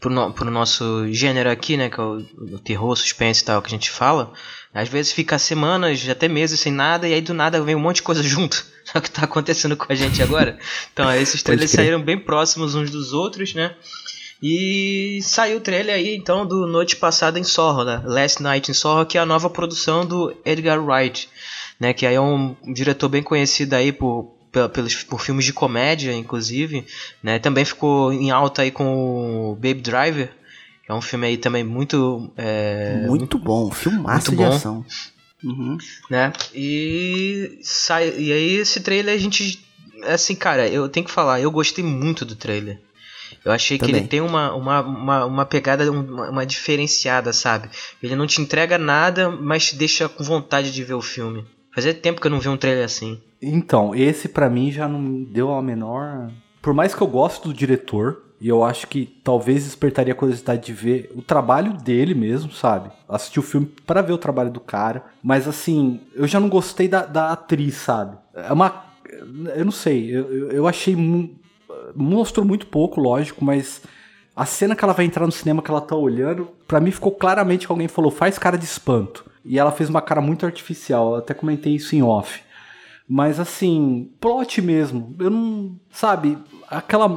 Pro, 0.00 0.11
no- 0.11 0.32
pro 0.32 0.50
nosso 0.50 1.06
gênero 1.12 1.49
aqui, 1.50 1.76
né? 1.76 1.88
Que 1.88 2.00
é 2.00 2.02
o, 2.02 2.16
o 2.38 2.58
terror, 2.58 2.96
suspense 2.96 3.42
e 3.42 3.44
tal, 3.44 3.62
que 3.62 3.68
a 3.68 3.70
gente 3.70 3.90
fala. 3.90 4.32
Às 4.76 4.88
vezes 4.88 5.11
fica 5.12 5.38
semanas, 5.38 6.06
até 6.09 6.28
meses 6.28 6.61
sem 6.61 6.73
nada, 6.73 7.09
e 7.09 7.14
aí 7.14 7.21
do 7.21 7.33
nada 7.33 7.62
vem 7.62 7.75
um 7.75 7.80
monte 7.80 7.97
de 7.97 8.02
coisa 8.02 8.23
junto. 8.25 8.64
É 8.95 8.99
o 8.99 9.02
que 9.02 9.11
tá 9.11 9.23
acontecendo 9.25 9.76
com 9.76 9.90
a 9.92 9.97
gente 9.97 10.23
agora. 10.23 10.59
Então, 10.92 11.11
esses 11.14 11.42
trailers 11.42 11.71
saíram 11.71 12.00
bem 12.02 12.18
próximos 12.18 12.75
uns 12.75 12.90
dos 12.90 13.12
outros, 13.12 13.54
né? 13.54 13.75
E 14.42 15.18
saiu 15.23 15.56
o 15.56 15.61
trailer 15.61 15.95
aí, 15.95 16.14
então, 16.14 16.45
do 16.47 16.66
Noite 16.66 16.97
Passada 16.97 17.38
em 17.38 17.45
Sorro, 17.45 17.85
né? 17.85 18.02
Last 18.04 18.42
Night 18.42 18.71
in 18.71 18.75
Sorro, 18.75 19.06
que 19.06 19.16
é 19.16 19.21
a 19.21 19.26
nova 19.26 19.49
produção 19.49 20.04
do 20.04 20.37
Edgar 20.45 20.78
Wright, 20.78 21.28
né? 21.80 21.92
Que 21.95 22.04
aí 22.06 22.14
é 22.14 22.21
um 22.21 22.54
diretor 22.75 23.09
bem 23.09 23.23
conhecido 23.23 23.73
aí 23.75 23.92
por, 23.92 24.35
pe- 24.52 24.68
pelos, 24.68 24.95
por 25.04 25.21
filmes 25.23 25.47
de 25.47 25.54
comédia, 25.54 26.12
inclusive, 26.12 26.87
né? 27.23 27.38
Também 27.38 27.64
ficou 27.64 28.12
em 28.12 28.30
alta 28.30 28.61
aí 28.62 28.71
com 28.71 29.52
o 29.52 29.54
Baby 29.54 29.80
Driver, 29.80 30.30
é 30.88 30.95
um 30.95 31.00
filme 31.00 31.26
aí 31.26 31.37
também 31.37 31.64
muito... 31.64 32.33
é, 32.37 33.05
muito 33.07 33.38
bom. 33.38 33.71
Filmaço 33.71 34.31
muito 34.31 34.43
de 34.43 34.49
bom. 34.49 34.57
ação. 34.57 34.85
Uhum. 35.45 35.76
né? 36.11 36.33
E 36.55 37.59
sai 37.62 38.09
e 38.19 38.33
aí 38.33 38.55
esse 38.57 38.81
trailer 38.81 39.14
a 39.14 39.19
gente 39.19 39.64
assim, 40.05 40.35
cara, 40.35 40.66
eu 40.69 40.88
tenho 40.88 41.07
que 41.07 41.12
falar, 41.12 41.40
eu 41.40 41.50
gostei 41.50 41.85
muito 41.85 42.25
do 42.25 42.35
trailer. 42.35 42.81
Eu 43.45 43.52
achei 43.52 43.78
que 43.78 43.87
Também. 43.87 44.00
ele 44.00 44.09
tem 44.09 44.21
uma, 44.21 44.55
uma, 44.55 44.81
uma, 44.81 45.25
uma 45.25 45.47
pegada, 45.47 45.90
uma, 45.90 46.31
uma 46.31 46.47
diferenciada, 46.47 47.33
sabe? 47.33 47.69
Ele 48.02 48.16
não 48.16 48.26
te 48.26 48.40
entrega 48.40 48.78
nada, 48.78 49.31
mas 49.31 49.66
te 49.66 49.76
deixa 49.76 50.09
com 50.09 50.25
vontade 50.25 50.73
de 50.73 50.85
ver 50.85 50.95
o 50.95 51.02
filme. 51.02 51.45
Fazia 51.75 51.95
tempo 51.95 52.21
que 52.21 52.26
eu 52.26 52.31
não 52.31 52.40
vi 52.40 52.49
um 52.49 52.57
trailer 52.57 52.85
assim. 52.85 53.21
Então, 53.40 53.95
esse 53.95 54.28
pra 54.28 54.50
mim 54.50 54.73
já 54.73 54.88
não 54.88 55.23
deu 55.25 55.52
a 55.52 55.62
menor. 55.62 56.31
Por 56.62 56.73
mais 56.75 56.95
que 56.95 57.00
eu 57.00 57.07
goste 57.07 57.47
do 57.47 57.55
diretor, 57.55 58.23
e 58.40 58.49
eu 58.49 58.62
acho 58.62 58.87
que 58.87 59.07
talvez 59.25 59.64
despertaria 59.64 60.12
a 60.12 60.16
curiosidade 60.16 60.66
de 60.66 60.73
ver 60.73 61.11
o 61.14 61.23
trabalho 61.23 61.73
dele 61.73 62.14
mesmo, 62.14 62.52
sabe? 62.52 62.90
Assistir 63.09 63.40
o 63.40 63.43
filme 63.43 63.66
pra 63.87 64.02
ver 64.02 64.12
o 64.12 64.19
trabalho 64.19 64.50
do 64.50 64.61
cara. 64.61 65.05
Mas 65.23 65.49
assim, 65.49 66.00
eu 66.14 66.26
já 66.26 66.38
não 66.38 66.49
gostei 66.49 66.87
da, 66.87 67.07
da 67.07 67.33
atriz, 67.33 67.75
sabe? 67.76 68.16
É 68.35 68.52
uma. 68.52 68.85
Eu 69.55 69.64
não 69.64 69.73
sei, 69.73 70.14
eu, 70.14 70.50
eu, 70.50 70.69
achei. 70.69 70.95
Mostrou 71.95 72.45
muito 72.45 72.66
pouco, 72.66 73.00
lógico, 73.00 73.45
mas. 73.45 73.83
A 74.35 74.45
cena 74.45 74.76
que 74.76 74.85
ela 74.85 74.93
vai 74.93 75.07
entrar 75.07 75.25
no 75.25 75.33
cinema 75.33 75.62
que 75.62 75.71
ela 75.71 75.81
tá 75.81 75.97
olhando, 75.97 76.50
pra 76.69 76.78
mim 76.78 76.90
ficou 76.90 77.11
claramente 77.11 77.66
que 77.66 77.73
alguém 77.73 77.88
falou, 77.88 78.11
faz 78.11 78.38
cara 78.38 78.59
de 78.59 78.66
espanto. 78.66 79.25
E 79.43 79.59
ela 79.59 79.73
fez 79.73 79.88
uma 79.88 80.02
cara 80.02 80.21
muito 80.21 80.45
artificial, 80.45 81.12
eu 81.12 81.16
até 81.16 81.33
comentei 81.33 81.75
isso 81.75 81.97
em 81.97 82.02
off. 82.02 82.43
Mas 83.09 83.40
assim, 83.40 84.11
plot 84.21 84.61
mesmo. 84.61 85.16
Eu 85.19 85.31
não. 85.31 85.81
Sabe, 85.90 86.37
aquela. 86.69 87.09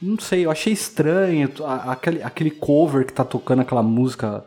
Não 0.00 0.18
sei, 0.18 0.46
eu 0.46 0.50
achei 0.50 0.72
estranho. 0.72 1.50
Aquele, 1.86 2.22
aquele 2.22 2.50
cover 2.50 3.04
que 3.04 3.12
tá 3.12 3.24
tocando 3.24 3.60
aquela 3.60 3.82
música. 3.82 4.44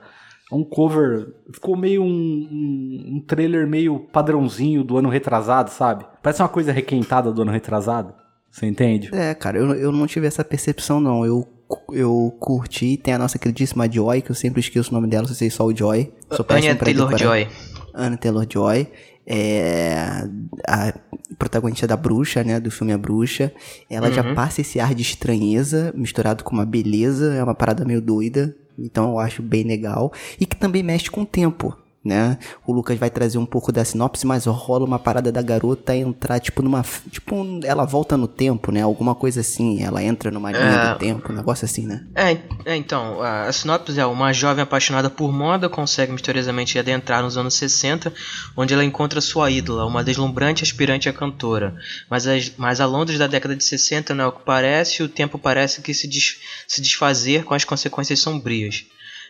É 0.51 0.55
um 0.55 0.63
cover. 0.63 1.27
Ficou 1.53 1.77
meio 1.77 2.01
um, 2.01 2.05
um, 2.05 3.15
um 3.15 3.25
trailer 3.25 3.67
meio 3.67 3.99
padrãozinho 3.99 4.83
do 4.83 4.97
ano 4.97 5.09
retrasado, 5.09 5.69
sabe? 5.69 6.05
Parece 6.21 6.41
uma 6.41 6.49
coisa 6.49 6.71
requentada 6.71 7.31
do 7.31 7.41
ano 7.41 7.51
retrasado. 7.51 8.13
Você 8.49 8.65
entende? 8.67 9.09
É, 9.13 9.33
cara, 9.33 9.57
eu, 9.57 9.73
eu 9.73 9.91
não 9.91 10.05
tive 10.05 10.27
essa 10.27 10.43
percepção, 10.43 10.99
não. 10.99 11.25
Eu, 11.25 11.47
eu 11.91 12.35
curti. 12.39 12.97
Tem 12.97 13.13
a 13.13 13.17
nossa 13.17 13.39
queridíssima 13.39 13.91
Joy, 13.91 14.21
que 14.21 14.31
eu 14.31 14.35
sempre 14.35 14.59
esqueço 14.59 14.91
o 14.91 14.93
nome 14.93 15.07
dela, 15.07 15.27
só 15.27 15.33
sei 15.33 15.49
só 15.49 15.65
o 15.65 15.75
Joy. 15.75 16.11
Anya 16.49 16.75
pra 16.75 16.91
decorar. 16.91 17.17
Taylor-Joy. 17.17 17.47
Anna 17.95 18.17
Taylor-Joy. 18.17 18.87
É 19.25 20.27
a 20.67 20.93
protagonista 21.37 21.87
da 21.87 21.95
bruxa, 21.95 22.43
né? 22.43 22.59
Do 22.59 22.69
filme 22.69 22.93
A 22.93 22.97
Bruxa. 22.97 23.51
Ela 23.89 24.11
já 24.11 24.33
passa 24.33 24.61
esse 24.61 24.79
ar 24.79 24.93
de 24.93 25.01
estranheza, 25.01 25.93
misturado 25.95 26.43
com 26.43 26.53
uma 26.53 26.65
beleza. 26.65 27.33
É 27.33 27.43
uma 27.43 27.55
parada 27.55 27.85
meio 27.85 28.01
doida. 28.01 28.55
Então 28.77 29.11
eu 29.11 29.19
acho 29.19 29.41
bem 29.41 29.63
legal. 29.63 30.11
E 30.39 30.45
que 30.45 30.55
também 30.55 30.83
mexe 30.83 31.09
com 31.09 31.21
o 31.21 31.25
tempo. 31.25 31.75
Né? 32.03 32.37
O 32.67 32.73
Lucas 32.73 32.97
vai 32.99 33.09
trazer 33.09 33.37
um 33.37 33.45
pouco 33.45 33.71
da 33.71 33.85
sinopse, 33.85 34.27
mas 34.27 34.45
rola 34.45 34.83
uma 34.83 34.99
parada 34.99 35.31
da 35.31 35.41
garota 35.41 35.95
entrar, 35.95 36.37
tipo, 36.41 36.61
numa. 36.61 36.83
Tipo, 37.09 37.33
um- 37.35 37.61
ela 37.63 37.85
volta 37.85 38.17
no 38.17 38.27
tempo, 38.27 38.73
né? 38.73 38.81
Alguma 38.81 39.15
coisa 39.15 39.39
assim. 39.39 39.81
Ela 39.81 40.03
entra 40.03 40.29
numa 40.29 40.51
linha 40.51 40.61
É. 40.63 40.93
do 40.93 40.99
tempo, 40.99 41.31
um 41.31 41.35
negócio 41.35 41.63
assim, 41.63 41.85
né? 41.85 42.05
É, 42.13 42.37
é, 42.65 42.75
então, 42.75 43.21
a, 43.21 43.49
sinopse 43.53 43.97
é 43.97 44.05
uma 44.05 44.33
jovem 44.33 44.63
apaixonada 44.63 45.09
por 45.09 45.31
moda 45.31 45.69
consegue 45.69 46.11
misteriosamente 46.11 46.77
adentrar 46.77 47.23
nos 47.23 47.37
anos 47.37 47.53
60, 47.53 48.13
onde 48.57 48.73
ela 48.73 48.83
encontra 48.83 49.21
sua 49.21 49.49
ídola, 49.49 49.85
uma 49.85 50.03
deslumbrante 50.03 50.61
aspirante 50.61 51.07
a 51.07 51.13
cantora. 51.13 51.73
Mas, 52.09 52.27
as, 52.27 52.51
mas 52.57 52.81
a 52.81 52.85
Londres 52.85 53.17
da 53.17 53.27
década 53.27 53.55
de 53.55 53.63
60 53.63 54.13
não 54.13 54.25
é 54.25 54.27
o 54.27 54.31
que 54.33 54.43
parece, 54.43 55.01
o 55.03 55.07
tempo 55.07 55.39
parece 55.39 55.81
que 55.81 55.93
se, 55.93 56.05
des, 56.09 56.37
se 56.67 56.81
desfazer 56.81 57.45
com 57.45 57.53
as 57.53 57.63
consequências 57.63 58.19
sombrias. 58.19 58.83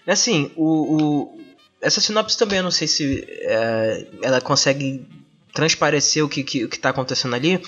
Assim, 0.07 0.51
o, 0.55 0.65
o- 0.65 1.42
essa 1.83 2.01
sinopse 2.01 2.37
também 2.37 2.57
eu 2.57 2.63
não 2.63 2.71
sei 2.71 2.87
se 2.87 3.27
é, 3.29 4.07
ela 4.21 4.41
consegue 4.41 5.05
transparecer 5.53 6.23
o 6.23 6.27
que, 6.27 6.43
que, 6.43 6.65
o 6.65 6.69
que 6.69 6.79
tá 6.79 6.89
acontecendo 6.89 7.35
ali, 7.35 7.61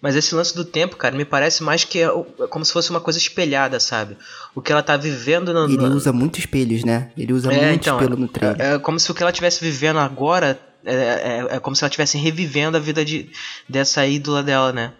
mas 0.00 0.14
esse 0.14 0.32
lance 0.34 0.54
do 0.54 0.64
tempo, 0.64 0.96
cara, 0.96 1.16
me 1.16 1.24
parece 1.24 1.62
mais 1.62 1.82
que 1.82 1.98
é 1.98 2.04
é 2.04 2.46
como 2.48 2.64
se 2.64 2.72
fosse 2.72 2.90
uma 2.90 3.00
coisa 3.00 3.18
espelhada, 3.18 3.80
sabe? 3.80 4.16
O 4.54 4.62
que 4.62 4.70
ela 4.70 4.82
tá 4.82 4.96
vivendo 4.96 5.52
no. 5.52 5.64
Ele 5.64 5.94
usa 5.94 6.12
muito 6.12 6.38
espelhos, 6.38 6.84
né? 6.84 7.10
Ele 7.18 7.32
usa 7.32 7.52
É, 7.52 7.68
muito 7.68 7.80
então, 7.80 7.96
espelho 7.98 8.16
no 8.16 8.28
trailer. 8.28 8.60
É, 8.60 8.74
é 8.74 8.78
como 8.78 9.00
se 9.00 9.10
o 9.10 9.14
que 9.14 9.22
ela 9.22 9.30
estivesse 9.30 9.60
vivendo 9.60 9.98
agora 9.98 10.60
é, 10.84 10.94
é, 10.94 11.46
é 11.56 11.60
como 11.60 11.74
se 11.74 11.82
ela 11.82 11.88
estivesse 11.88 12.16
revivendo 12.16 12.76
a 12.76 12.80
vida 12.80 13.04
de, 13.04 13.30
dessa 13.68 14.06
ídola 14.06 14.42
dela, 14.42 14.72
né? 14.72 14.92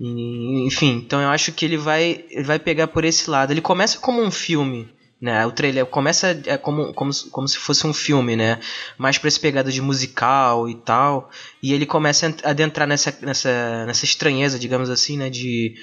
E, 0.00 0.66
enfim, 0.66 1.02
então 1.06 1.20
eu 1.20 1.28
acho 1.28 1.52
que 1.52 1.64
ele 1.64 1.76
vai, 1.76 2.24
ele 2.30 2.44
vai 2.44 2.58
pegar 2.58 2.88
por 2.88 3.04
esse 3.04 3.28
lado. 3.28 3.50
Ele 3.52 3.60
começa 3.60 3.98
como 3.98 4.22
um 4.22 4.30
filme, 4.30 4.88
né? 5.22 5.46
O 5.46 5.52
trailer 5.52 5.86
começa 5.86 6.36
é 6.46 6.58
como, 6.58 6.92
como, 6.92 7.12
como 7.30 7.46
se 7.46 7.56
fosse 7.56 7.86
um 7.86 7.94
filme, 7.94 8.34
né? 8.34 8.58
Mais 8.98 9.18
pra 9.18 9.28
esse 9.28 9.38
pegada 9.38 9.70
de 9.70 9.80
musical 9.80 10.68
e 10.68 10.74
tal. 10.74 11.30
E 11.62 11.72
ele 11.72 11.86
começa 11.86 12.34
a 12.42 12.50
adentrar 12.50 12.88
nessa, 12.88 13.16
nessa, 13.22 13.86
nessa 13.86 14.04
estranheza, 14.04 14.58
digamos 14.58 14.90
assim, 14.90 15.16
né? 15.16 15.30
De, 15.30 15.76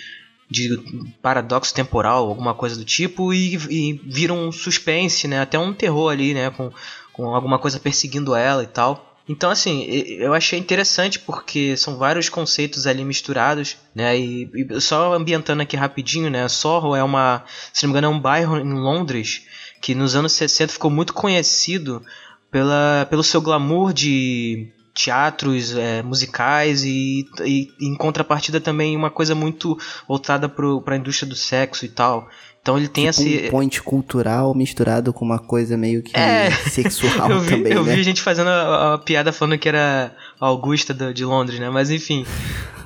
de 0.51 0.77
paradoxo 1.21 1.73
temporal, 1.73 2.27
alguma 2.27 2.53
coisa 2.53 2.75
do 2.75 2.83
tipo, 2.83 3.33
e, 3.33 3.55
e 3.69 3.93
vira 4.03 4.33
um 4.33 4.51
suspense, 4.51 5.25
né? 5.25 5.39
Até 5.39 5.57
um 5.57 5.73
terror 5.73 6.11
ali, 6.11 6.33
né? 6.33 6.49
Com, 6.49 6.69
com 7.13 7.33
alguma 7.33 7.57
coisa 7.57 7.79
perseguindo 7.79 8.35
ela 8.35 8.63
e 8.63 8.67
tal. 8.67 9.08
Então, 9.29 9.51
assim, 9.51 9.83
eu 9.83 10.33
achei 10.33 10.57
interessante 10.57 11.19
porque 11.19 11.77
são 11.77 11.97
vários 11.97 12.29
conceitos 12.29 12.87
ali 12.87 13.05
misturados, 13.05 13.77
né? 13.93 14.17
E, 14.17 14.49
e 14.55 14.81
só 14.81 15.13
ambientando 15.13 15.61
aqui 15.61 15.77
rapidinho, 15.77 16.31
né? 16.31 16.47
Sorro 16.49 16.95
é 16.95 17.03
uma, 17.03 17.45
se 17.71 17.83
não 17.83 17.89
me 17.89 17.99
engano, 17.99 18.11
é 18.11 18.17
um 18.17 18.19
bairro 18.19 18.57
em 18.57 18.73
Londres 18.73 19.45
que 19.79 19.93
nos 19.93 20.15
anos 20.15 20.31
60 20.33 20.73
ficou 20.73 20.89
muito 20.89 21.13
conhecido 21.13 22.03
pela, 22.49 23.05
pelo 23.07 23.23
seu 23.23 23.39
glamour 23.39 23.93
de 23.93 24.71
teatros 24.93 25.75
é, 25.75 26.01
musicais 26.01 26.83
e, 26.83 27.25
e 27.45 27.69
em 27.81 27.95
contrapartida 27.95 28.59
também 28.59 28.95
uma 28.95 29.09
coisa 29.09 29.33
muito 29.35 29.77
voltada 30.07 30.47
para 30.49 30.95
a 30.95 30.97
indústria 30.97 31.27
do 31.29 31.35
sexo 31.35 31.85
e 31.85 31.89
tal. 31.89 32.27
Então 32.61 32.77
ele 32.77 32.89
tem 32.89 33.09
tipo 33.09 33.21
esse 33.21 33.47
um 33.47 33.49
point 33.51 33.81
cultural 33.81 34.53
misturado 34.53 35.13
com 35.13 35.23
uma 35.23 35.39
coisa 35.39 35.77
meio 35.77 36.03
que 36.03 36.15
É. 36.17 36.51
sexual 36.69 37.29
eu 37.31 37.39
vi, 37.39 37.49
também, 37.51 37.71
eu 37.73 37.83
né? 37.83 37.95
vi 37.95 38.03
gente 38.03 38.21
fazendo 38.21 38.49
a, 38.49 38.95
a 38.95 38.97
piada 38.97 39.31
falando 39.31 39.57
que 39.57 39.69
era 39.69 40.13
Augusta 40.39 40.93
do- 40.93 41.13
de 41.13 41.23
Londres, 41.23 41.59
né? 41.59 41.69
Mas 41.69 41.89
enfim. 41.89 42.25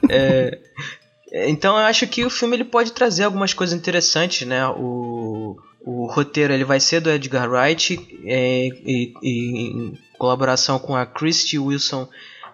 é, 0.09 0.59
então 1.49 1.75
eu 1.77 1.85
acho 1.85 2.05
que 2.07 2.23
o 2.23 2.29
filme 2.29 2.55
ele 2.55 2.63
pode 2.65 2.91
trazer 2.91 3.23
algumas 3.23 3.53
coisas 3.53 3.75
interessantes, 3.77 4.47
né? 4.47 4.67
O, 4.67 5.57
o 5.83 6.05
roteiro 6.05 6.53
ele 6.53 6.63
vai 6.63 6.79
ser 6.79 6.99
do 7.01 7.09
Edgar 7.09 7.49
Wright 7.49 7.99
é, 8.25 8.67
e, 8.85 9.13
e 9.23 9.93
colaboração 10.17 10.79
com 10.79 10.95
a 10.95 11.05
Christy 11.05 11.57
Wilson 11.59 12.07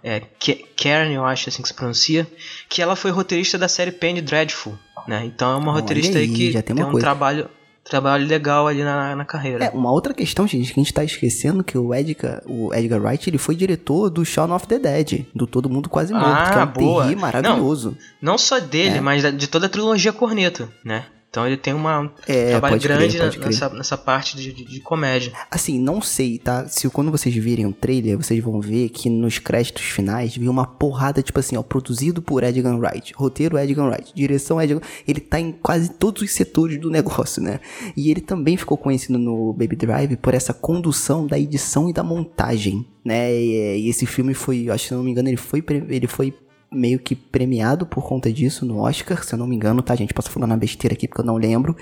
é, 0.03 0.21
Ke- 0.39 0.65
Cairn, 0.77 1.13
eu 1.13 1.25
acho 1.25 1.49
assim 1.49 1.61
que 1.61 1.67
se 1.67 1.73
pronuncia, 1.73 2.25
que 2.69 2.81
ela 2.81 2.95
foi 2.95 3.11
roteirista 3.11 3.57
da 3.57 3.67
série 3.67 3.91
Penny 3.91 4.21
Dreadful, 4.21 4.77
né? 5.07 5.23
Então 5.25 5.51
é 5.51 5.55
uma 5.57 5.71
Olha 5.73 5.81
roteirista 5.81 6.17
aí 6.17 6.27
que 6.27 6.51
já 6.51 6.61
tem 6.61 6.75
tem, 6.75 6.85
um 6.85 6.91
coisa. 6.91 7.05
trabalho 7.05 7.49
trabalho 7.83 8.27
legal 8.27 8.67
ali 8.67 8.83
na, 8.83 9.15
na 9.15 9.25
carreira. 9.25 9.65
É, 9.65 9.69
uma 9.71 9.91
outra 9.91 10.13
questão, 10.13 10.45
gente, 10.47 10.71
que 10.71 10.79
a 10.79 10.83
gente 10.83 10.93
tá 10.93 11.03
esquecendo 11.03 11.63
que 11.63 11.75
o 11.75 11.91
Edgar, 11.95 12.43
o 12.45 12.71
Edgar 12.71 13.01
Wright, 13.01 13.27
ele 13.27 13.39
foi 13.39 13.55
diretor 13.55 14.11
do 14.11 14.23
Shaun 14.23 14.53
of 14.53 14.67
the 14.67 14.77
Dead, 14.77 15.25
do 15.33 15.47
Todo 15.47 15.67
Mundo 15.67 15.89
Quase 15.89 16.13
Morto, 16.13 16.27
Ah, 16.27 16.51
que 16.51 16.59
é 16.59 16.63
um 16.63 16.67
boa. 16.87 17.15
maravilhoso. 17.15 17.97
Não 18.21 18.37
só 18.37 18.59
dele, 18.59 18.97
É. 18.97 19.01
mas 19.01 19.23
de 19.35 19.47
toda 19.47 19.65
a 19.65 19.69
trilogia 19.69 20.13
Corneto, 20.13 20.71
né? 20.85 21.05
Então 21.29 21.45
ele 21.45 21.57
tem 21.57 21.73
uma, 21.75 21.99
um 21.99 22.09
É, 22.27 22.51
trabalho 22.51 22.79
crer, 22.81 22.97
grande 22.97 23.17
pode 23.19 23.37
crer. 23.37 23.45
nessa, 23.51 23.69
nessa 23.69 23.95
parte 23.97 24.35
de, 24.35 24.51
de, 24.51 24.65
de 24.65 24.79
comédia. 24.79 25.31
Assim, 25.51 25.79
não 25.79 26.01
sei, 26.01 26.39
tá? 26.39 26.67
Se 26.67 26.89
quando 26.89 27.11
vocês 27.11 27.33
virem 27.35 27.67
o 27.67 27.71
trailer, 27.71 28.17
vocês 28.17 28.43
vão 28.43 28.59
ver 28.59 28.89
que 28.89 29.11
nos 29.11 29.37
créditos 29.37 29.83
finais 29.83 30.35
vem 30.35 30.49
uma 30.49 30.65
porrada, 30.65 31.21
tipo 31.21 31.39
assim, 31.39 31.55
ó, 31.55 31.61
produzido 31.61 32.19
por 32.19 32.43
Edgar 32.43 32.75
Wright, 32.75 33.13
roteiro 33.15 33.59
Edgar 33.59 33.87
Wright, 33.87 34.11
direção 34.15 34.59
Edgar 34.59 34.81
Ele 35.07 35.19
tá 35.19 35.39
em 35.39 35.51
quase 35.51 35.91
todos 35.91 36.23
os 36.23 36.31
setores 36.31 36.79
do 36.79 36.89
negócio, 36.89 37.41
né? 37.43 37.59
E 37.95 38.09
ele 38.09 38.21
também 38.21 38.57
ficou 38.57 38.75
conhecido 38.77 39.19
no 39.19 39.53
Baby 39.53 39.75
Drive 39.75 40.17
por 40.17 40.33
essa 40.33 40.53
condução 40.53 41.27
da 41.27 41.37
edição 41.37 41.87
e 41.87 41.93
da 41.93 42.03
montagem, 42.03 42.87
né? 43.05 43.31
E, 43.31 43.85
e 43.85 43.89
esse 43.89 44.07
filme 44.07 44.33
foi, 44.33 44.67
acho 44.69 44.83
que 44.85 44.89
se 44.89 44.95
não 44.95 45.03
me 45.03 45.11
engano, 45.11 45.29
ele 45.29 45.37
foi, 45.37 45.63
ele 45.89 46.07
foi 46.07 46.33
meio 46.71 46.99
que 46.99 47.15
premiado 47.15 47.85
por 47.85 48.03
conta 48.07 48.31
disso 48.31 48.65
no 48.65 48.79
Oscar, 48.79 49.23
se 49.23 49.33
eu 49.33 49.39
não 49.39 49.47
me 49.47 49.55
engano, 49.55 49.81
tá, 49.81 49.95
gente? 49.95 50.13
Posso 50.13 50.29
falar 50.29 50.47
na 50.47 50.57
besteira 50.57 50.93
aqui 50.93 51.07
porque 51.07 51.21
eu 51.21 51.25
não 51.25 51.37
lembro. 51.37 51.75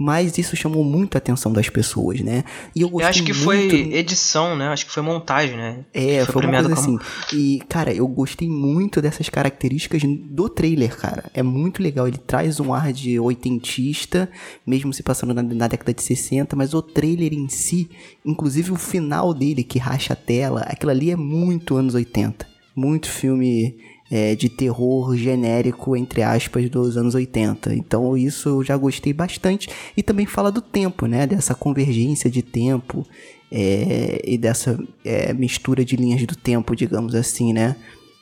Mas 0.00 0.38
isso 0.38 0.54
chamou 0.54 0.84
muito 0.84 1.16
a 1.16 1.18
atenção 1.18 1.52
das 1.52 1.68
pessoas, 1.68 2.20
né? 2.20 2.44
E 2.72 2.82
eu 2.82 2.88
Eu 2.88 3.00
acho 3.04 3.24
que 3.24 3.32
muito... 3.32 3.42
foi 3.44 3.92
edição, 3.94 4.56
né? 4.56 4.68
Acho 4.68 4.86
que 4.86 4.92
foi 4.92 5.02
montagem, 5.02 5.56
né? 5.56 5.84
É, 5.92 6.24
foi, 6.24 6.44
uma 6.46 6.52
coisa 6.62 6.76
como- 6.76 6.98
assim. 7.00 7.36
E, 7.36 7.60
cara, 7.68 7.92
eu 7.92 8.06
gostei 8.06 8.48
muito 8.48 9.02
dessas 9.02 9.28
características 9.28 10.00
do 10.04 10.48
trailer, 10.48 10.96
cara. 10.96 11.28
É 11.34 11.42
muito 11.42 11.82
legal. 11.82 12.06
Ele 12.06 12.16
traz 12.16 12.60
um 12.60 12.72
ar 12.72 12.92
de 12.92 13.18
oitentista, 13.18 14.30
mesmo 14.64 14.92
se 14.92 15.02
passando 15.02 15.34
na, 15.34 15.42
na 15.42 15.66
década 15.66 15.92
de 15.92 16.00
60, 16.02 16.54
mas 16.54 16.74
o 16.74 16.80
trailer 16.82 17.32
em 17.34 17.48
si, 17.48 17.90
inclusive 18.24 18.70
o 18.70 18.76
final 18.76 19.34
dele, 19.34 19.64
que 19.64 19.80
racha 19.80 20.12
a 20.12 20.16
tela, 20.16 20.60
aquilo 20.60 20.92
ali 20.92 21.10
é 21.10 21.16
muito 21.16 21.74
anos 21.76 21.94
80. 21.94 22.46
Muito 22.76 23.08
filme 23.10 23.76
é, 24.10 24.34
de 24.34 24.48
terror 24.48 25.16
genérico, 25.16 25.96
entre 25.96 26.22
aspas, 26.22 26.68
dos 26.70 26.96
anos 26.96 27.14
80. 27.14 27.74
Então 27.74 28.16
isso 28.16 28.48
eu 28.48 28.64
já 28.64 28.76
gostei 28.76 29.12
bastante. 29.12 29.68
E 29.96 30.02
também 30.02 30.26
fala 30.26 30.50
do 30.50 30.62
tempo, 30.62 31.06
né? 31.06 31.26
Dessa 31.26 31.54
convergência 31.54 32.30
de 32.30 32.42
tempo 32.42 33.06
é, 33.50 34.20
e 34.24 34.38
dessa 34.38 34.78
é, 35.04 35.32
mistura 35.32 35.84
de 35.84 35.96
linhas 35.96 36.24
do 36.26 36.36
tempo, 36.36 36.74
digamos 36.74 37.14
assim, 37.14 37.52
né? 37.52 37.76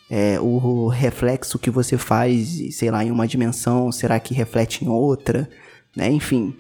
É, 0.08 0.38
o 0.40 0.86
reflexo 0.86 1.58
que 1.58 1.70
você 1.70 1.98
faz, 1.98 2.76
sei 2.76 2.90
lá, 2.90 3.04
em 3.04 3.10
uma 3.10 3.26
dimensão, 3.26 3.90
será 3.90 4.20
que 4.20 4.34
reflete 4.34 4.84
em 4.84 4.88
outra? 4.88 5.48
Né? 5.96 6.08
Enfim, 6.10 6.54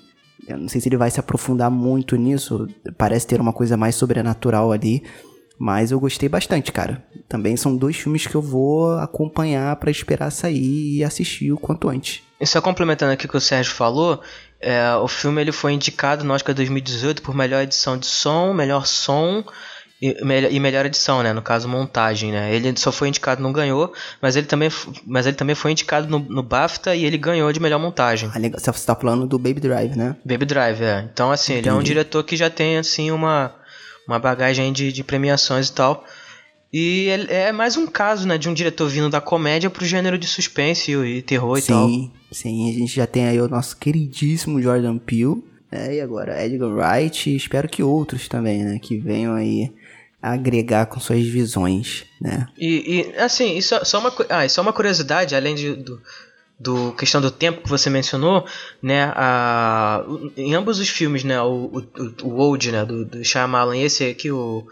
eu 0.48 0.58
não 0.58 0.68
sei 0.68 0.80
se 0.80 0.88
ele 0.88 0.96
vai 0.96 1.10
se 1.12 1.20
aprofundar 1.20 1.70
muito 1.70 2.16
nisso, 2.16 2.68
parece 2.98 3.26
ter 3.26 3.40
uma 3.40 3.52
coisa 3.52 3.76
mais 3.76 3.94
sobrenatural 3.94 4.72
ali, 4.72 5.02
mas 5.58 5.90
eu 5.90 5.98
gostei 6.00 6.28
bastante, 6.28 6.70
cara. 6.72 7.02
Também 7.28 7.56
são 7.56 7.76
dois 7.76 7.96
filmes 7.96 8.26
que 8.26 8.34
eu 8.34 8.42
vou 8.42 8.98
acompanhar 8.98 9.74
pra 9.76 9.90
esperar 9.90 10.30
sair 10.30 10.96
e 10.98 11.04
assistir 11.04 11.52
o 11.52 11.58
quanto 11.58 11.88
antes. 11.88 12.22
E 12.40 12.46
só 12.46 12.60
complementando 12.60 13.12
aqui 13.12 13.26
o 13.26 13.28
que 13.28 13.36
o 13.36 13.40
Sérgio 13.40 13.72
falou, 13.72 14.20
é, 14.60 14.94
o 14.96 15.08
filme 15.08 15.40
ele 15.40 15.52
foi 15.52 15.72
indicado 15.72 16.24
no 16.24 16.34
Oscar 16.34 16.54
2018 16.54 17.22
por 17.22 17.34
melhor 17.34 17.62
edição 17.62 17.96
de 17.96 18.06
som, 18.06 18.52
melhor 18.52 18.86
som 18.86 19.42
e, 20.02 20.22
melhor- 20.22 20.52
e 20.52 20.60
melhor 20.60 20.84
edição, 20.84 21.22
né? 21.22 21.32
No 21.32 21.40
caso, 21.40 21.66
montagem, 21.66 22.30
né? 22.30 22.54
Ele 22.54 22.74
só 22.76 22.92
foi 22.92 23.08
indicado, 23.08 23.42
não 23.42 23.50
ganhou, 23.52 23.90
mas 24.20 24.36
ele 24.36 24.46
também, 24.46 24.68
mas 25.06 25.26
ele 25.26 25.36
também 25.36 25.54
foi 25.54 25.72
indicado 25.72 26.06
no, 26.08 26.18
no 26.18 26.42
BAFTA 26.42 26.94
e 26.94 27.06
ele 27.06 27.16
ganhou 27.16 27.50
de 27.50 27.58
melhor 27.58 27.78
montagem. 27.80 28.30
Ah, 28.34 28.38
legal. 28.38 28.60
Você 28.60 28.70
tá 28.86 28.94
falando 28.94 29.26
do 29.26 29.38
Baby 29.38 29.60
Drive, 29.60 29.96
né? 29.96 30.14
Baby 30.22 30.44
Drive, 30.44 30.82
é. 30.82 31.08
Então, 31.10 31.30
assim, 31.32 31.54
ele 31.54 31.68
é 31.68 31.72
um 31.72 31.76
Entendi. 31.76 31.88
diretor 31.92 32.22
que 32.22 32.36
já 32.36 32.50
tem, 32.50 32.76
assim, 32.76 33.10
uma, 33.10 33.54
uma 34.06 34.18
bagagem 34.18 34.72
de, 34.72 34.92
de 34.92 35.02
premiações 35.04 35.68
e 35.68 35.72
tal. 35.72 36.04
E 36.72 37.08
ele- 37.08 37.32
é 37.32 37.52
mais 37.52 37.76
um 37.76 37.86
caso, 37.86 38.26
né, 38.26 38.36
de 38.36 38.48
um 38.48 38.54
diretor 38.54 38.88
vindo 38.88 39.08
da 39.08 39.20
comédia 39.20 39.70
pro 39.70 39.84
gênero 39.86 40.18
de 40.18 40.26
suspense 40.26 40.92
e, 40.92 41.18
e 41.18 41.22
terror 41.22 41.58
e 41.58 41.62
tal. 41.62 41.88
Sim, 41.88 42.10
sim, 42.30 42.70
a 42.70 42.72
gente 42.72 42.94
já 42.94 43.06
tem 43.06 43.26
aí 43.26 43.40
o 43.40 43.48
nosso 43.48 43.76
queridíssimo 43.76 44.60
Jordan 44.60 44.98
Peele, 44.98 45.42
né? 45.70 45.94
E 45.96 46.00
agora 46.00 46.44
Edgar 46.44 46.68
Wright, 46.68 47.30
e 47.30 47.36
espero 47.36 47.68
que 47.68 47.82
outros 47.82 48.28
também, 48.28 48.62
né? 48.64 48.78
Que 48.80 48.98
venham 48.98 49.34
aí 49.34 49.72
agregar 50.20 50.86
com 50.86 50.98
suas 50.98 51.24
visões, 51.24 52.04
né? 52.20 52.46
E, 52.58 53.12
e, 53.14 53.18
assim, 53.18 53.56
isso 53.56 53.74
é 53.76 53.84
só 53.84 54.00
uma, 54.00 54.12
ah, 54.28 54.48
só 54.48 54.60
uma 54.60 54.72
curiosidade, 54.72 55.34
além 55.36 55.54
de, 55.54 55.74
do, 55.74 56.00
do 56.58 56.92
questão 56.92 57.20
do 57.20 57.30
tempo 57.30 57.62
que 57.62 57.68
você 57.68 57.90
mencionou, 57.90 58.46
né, 58.82 59.12
a, 59.14 60.02
em 60.36 60.54
ambos 60.54 60.78
os 60.78 60.88
filmes, 60.88 61.22
né, 61.22 61.40
o, 61.42 61.82
o, 61.98 62.26
o 62.26 62.36
Old, 62.40 62.72
né, 62.72 62.84
do, 62.84 63.04
do 63.04 63.22
Shyamalan 63.24 63.76
e 63.76 63.82
esse 63.82 64.04
aqui, 64.04 64.30
o, 64.32 64.66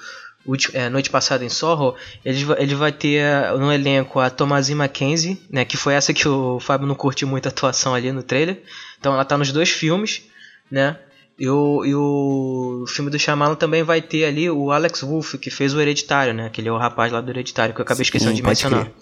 ulti- 0.47 0.70
é, 0.75 0.88
Noite 0.88 1.11
Passada 1.11 1.44
em 1.44 1.49
Sorro, 1.51 1.94
ele, 2.25 2.42
vai- 2.44 2.62
ele 2.62 2.75
vai 2.75 2.90
ter 2.90 3.16
eh, 3.20 3.53
no 3.59 3.70
elenco 3.70 4.18
a 4.18 4.31
Thomasin 4.31 4.75
Mackenzie, 4.75 5.38
né, 5.51 5.64
que 5.66 5.77
foi 5.77 5.92
essa 5.94 6.14
que 6.14 6.27
o 6.27 6.59
Fábio 6.59 6.87
não 6.87 6.94
curtiu 6.94 7.29
muito 7.29 7.47
a 7.47 7.51
atuação 7.51 7.94
ali 7.94 8.11
no 8.12 8.23
trailer, 8.23 8.62
então 8.99 9.12
ela 9.12 9.25
tá 9.25 9.37
nos 9.37 9.53
dois 9.53 9.68
filmes, 9.70 10.23
né, 10.70 10.99
e 11.38 11.49
o, 11.51 11.85
e 11.85 11.94
o 11.94 12.85
filme 12.88 13.11
do 13.11 13.18
Shyamalan 13.18 13.57
também 13.57 13.83
vai 13.83 14.01
ter 14.01 14.25
ali 14.25 14.49
o 14.49 14.70
Alex 14.70 15.03
Wolff, 15.03 15.37
que 15.37 15.51
fez 15.51 15.75
o 15.75 15.81
Hereditário, 15.81 16.33
né? 16.33 16.47
Aquele 16.47 16.68
é 16.68 16.73
o 16.73 16.79
rapaz 16.79 17.11
lá 17.12 17.20
do 17.20 17.29
Hereditário, 17.29 17.75
que 17.75 17.81
eu 17.81 17.83
acabei 17.83 18.03
esquecendo 18.03 18.33
de 18.35 18.40
mencionar. 18.42 18.85
crer. 18.85 18.94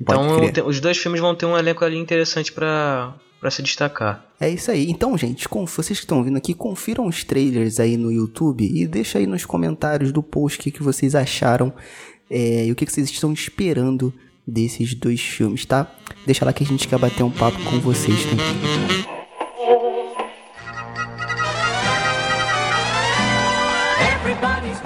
Então, 0.00 0.66
os 0.66 0.80
dois 0.80 0.98
filmes 0.98 1.20
vão 1.20 1.34
ter 1.34 1.46
um 1.46 1.56
elenco 1.56 1.84
ali 1.84 1.96
interessante 1.96 2.52
pra, 2.52 3.14
pra 3.40 3.50
se 3.50 3.62
destacar. 3.62 4.26
É 4.40 4.48
isso 4.48 4.70
aí. 4.70 4.90
Então, 4.90 5.16
gente, 5.16 5.48
com 5.48 5.64
vocês 5.66 5.98
que 5.98 6.04
estão 6.04 6.22
vindo 6.24 6.36
aqui, 6.36 6.52
confiram 6.54 7.06
os 7.06 7.22
trailers 7.22 7.78
aí 7.78 7.96
no 7.96 8.10
YouTube 8.10 8.64
e 8.64 8.86
deixa 8.86 9.18
aí 9.18 9.26
nos 9.26 9.44
comentários 9.44 10.12
do 10.12 10.22
post 10.22 10.58
o 10.58 10.62
que, 10.62 10.70
que 10.70 10.82
vocês 10.82 11.14
acharam 11.14 11.72
é, 12.28 12.66
e 12.66 12.72
o 12.72 12.74
que, 12.74 12.86
que 12.86 12.92
vocês 12.92 13.08
estão 13.08 13.32
esperando 13.32 14.12
desses 14.46 14.94
dois 14.94 15.20
filmes, 15.20 15.64
tá? 15.64 15.90
Deixa 16.26 16.44
lá 16.44 16.52
que 16.52 16.64
a 16.64 16.66
gente 16.66 16.88
quer 16.88 16.98
bater 16.98 17.22
um 17.22 17.30
papo 17.30 17.58
com 17.64 17.80
vocês 17.80 18.24
também. 18.24 18.44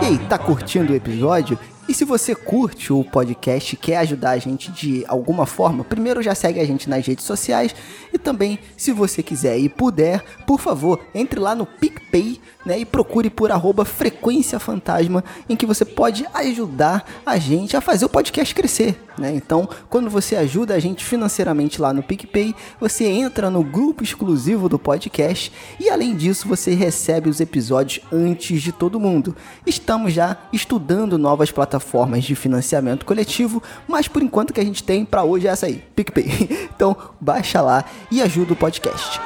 E 0.02 0.04
aí, 0.04 0.18
tá 0.28 0.38
curtindo 0.38 0.92
o 0.92 0.96
episódio? 0.96 1.58
E 1.88 1.94
se 1.94 2.04
você 2.04 2.34
curte 2.34 2.92
o 2.92 3.02
podcast 3.02 3.74
e 3.74 3.78
quer 3.78 3.96
ajudar 3.96 4.32
a 4.32 4.38
gente 4.38 4.70
de 4.70 5.06
alguma 5.08 5.46
forma, 5.46 5.82
primeiro 5.82 6.22
já 6.22 6.34
segue 6.34 6.60
a 6.60 6.64
gente 6.66 6.86
nas 6.86 7.06
redes 7.06 7.24
sociais 7.24 7.74
e 8.12 8.18
também, 8.18 8.58
se 8.76 8.92
você 8.92 9.22
quiser 9.22 9.58
e 9.58 9.70
puder, 9.70 10.22
por 10.46 10.60
favor, 10.60 11.00
entre 11.14 11.40
lá 11.40 11.54
no 11.54 11.64
PicPay 11.64 12.38
né, 12.66 12.78
e 12.78 12.84
procure 12.84 13.30
por 13.30 13.50
arroba 13.50 13.86
Frequência 13.86 14.58
Fantasma, 14.58 15.24
em 15.48 15.56
que 15.56 15.64
você 15.64 15.86
pode 15.86 16.26
ajudar 16.34 17.08
a 17.24 17.38
gente 17.38 17.74
a 17.74 17.80
fazer 17.80 18.04
o 18.04 18.08
podcast 18.10 18.54
crescer. 18.54 19.02
Né? 19.16 19.32
Então, 19.34 19.66
quando 19.88 20.10
você 20.10 20.36
ajuda 20.36 20.74
a 20.74 20.78
gente 20.78 21.04
financeiramente 21.04 21.80
lá 21.80 21.92
no 21.94 22.02
PicPay, 22.02 22.54
você 22.78 23.06
entra 23.06 23.48
no 23.48 23.64
grupo 23.64 24.04
exclusivo 24.04 24.68
do 24.68 24.78
podcast 24.78 25.50
e 25.80 25.88
além 25.88 26.14
disso 26.14 26.46
você 26.46 26.74
recebe 26.74 27.30
os 27.30 27.40
episódios 27.40 28.04
antes 28.12 28.62
de 28.62 28.72
todo 28.72 29.00
mundo. 29.00 29.34
Estamos 29.66 30.12
já 30.12 30.36
estudando 30.52 31.16
novas 31.16 31.50
plataformas 31.50 31.77
de 32.24 32.34
financiamento 32.34 33.04
coletivo, 33.06 33.62
mas 33.86 34.08
por 34.08 34.22
enquanto 34.22 34.52
que 34.52 34.60
a 34.60 34.64
gente 34.64 34.82
tem 34.82 35.04
para 35.04 35.22
hoje 35.24 35.46
é 35.46 35.50
essa 35.50 35.66
aí, 35.66 35.82
PicPay. 35.94 36.68
Então, 36.78 36.96
baixa 37.20 37.60
lá 37.60 37.84
e 38.10 38.22
ajuda 38.22 38.52
o 38.52 38.56
podcast. 38.56 39.20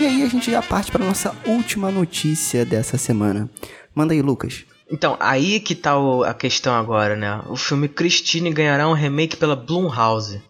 E 0.00 0.06
aí 0.06 0.22
a 0.22 0.28
gente 0.28 0.50
já 0.50 0.60
parte 0.62 0.90
para 0.90 1.04
nossa 1.04 1.34
última 1.46 1.90
notícia 1.90 2.64
dessa 2.64 2.98
semana. 2.98 3.48
Manda 3.94 4.12
aí, 4.14 4.22
Lucas. 4.22 4.64
Então, 4.90 5.16
aí 5.20 5.60
que 5.60 5.74
tá 5.74 5.96
o- 5.96 6.24
a 6.24 6.34
questão 6.34 6.74
agora, 6.74 7.14
né? 7.16 7.40
O 7.48 7.56
filme 7.56 7.88
Christine 7.88 8.50
ganhará 8.52 8.88
um 8.88 8.92
remake 8.94 9.36
pela 9.36 9.54
Blumhouse. 9.56 10.40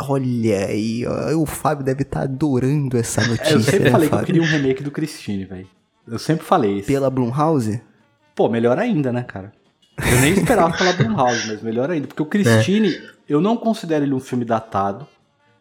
Olha 0.00 0.66
aí, 0.66 1.04
o 1.36 1.46
Fábio 1.46 1.84
deve 1.84 2.02
estar 2.02 2.22
adorando 2.22 2.96
essa 2.96 3.20
notícia, 3.26 3.52
É, 3.54 3.54
eu 3.54 3.60
sempre 3.60 3.84
né, 3.84 3.90
falei 3.90 4.08
que 4.08 4.14
eu 4.14 4.18
Fábio? 4.18 4.26
queria 4.26 4.42
um 4.42 4.46
remake 4.46 4.82
do 4.82 4.90
Christine, 4.90 5.44
velho. 5.44 5.68
Eu 6.06 6.18
sempre 6.18 6.44
falei 6.44 6.78
isso. 6.78 6.86
Pela 6.88 7.08
Blumhouse? 7.08 7.80
Pô, 8.34 8.48
melhor 8.48 8.78
ainda, 8.78 9.12
né, 9.12 9.22
cara? 9.22 9.52
Eu 9.96 10.20
nem 10.20 10.32
esperava 10.32 10.76
pela 10.76 10.92
Blumhouse, 10.92 11.46
mas 11.46 11.62
melhor 11.62 11.90
ainda. 11.90 12.08
Porque 12.08 12.22
o 12.22 12.26
Christine, 12.26 12.92
eu 13.28 13.40
não 13.40 13.56
considero 13.56 14.04
ele 14.04 14.12
um 14.12 14.18
filme 14.20 14.44
datado, 14.44 15.06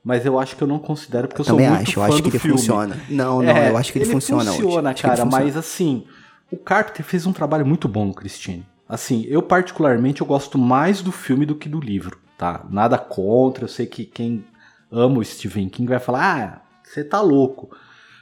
mas 0.04 0.26
eu 0.26 0.40
acho 0.40 0.56
que 0.58 0.64
eu 0.64 0.68
não 0.68 0.80
considero 0.80 1.28
porque 1.28 1.42
eu, 1.42 1.46
Também 1.46 1.68
sou 1.68 1.76
muito 1.76 1.88
acho, 1.90 2.00
eu 2.00 2.04
fã 2.04 2.10
acho 2.10 2.18
do 2.24 2.24
que 2.24 2.36
ele 2.38 2.40
filme. 2.40 2.58
funciona. 2.58 3.00
Não, 3.10 3.42
não, 3.44 3.50
É, 3.52 3.70
eu 3.70 3.78
acho 3.78 3.94
que 3.94 4.00
ele, 4.00 4.06
funciona, 4.06 4.52
hoje. 4.52 4.62
funciona, 4.62 4.94
que 4.94 5.00
ele 5.02 5.10
cara, 5.16 5.24
funciona. 5.24 5.46
mas 5.46 5.56
assim, 5.56 6.06
o 6.52 6.58
Carpenter 6.58 7.06
fez 7.06 7.28
um 7.28 7.32
trabalho 7.32 7.66
muito 7.66 7.88
bom 7.88 8.06
no 8.06 8.14
Christine. 8.14 8.66
Assim, 8.90 9.24
eu 9.30 9.42
particularmente 9.44 10.22
eu 10.22 10.28
gosto 10.28 10.58
mais 10.58 11.02
do 11.02 11.12
filme 11.12 11.46
do 11.46 11.56
que 11.56 11.70
do 11.70 11.80
livro, 11.80 12.18
tá? 12.44 12.66
Nada 12.70 12.98
contra, 12.98 13.64
eu 13.64 13.70
sei 13.70 13.86
que 13.86 14.04
quem 14.04 14.44
ama 14.92 15.20
o 15.20 15.24
Stephen 15.24 15.70
King 15.70 15.88
vai 15.88 16.00
falar, 16.00 16.22
ah, 16.22 16.62
você 16.84 17.02
tá 17.02 17.22
louco. 17.22 17.74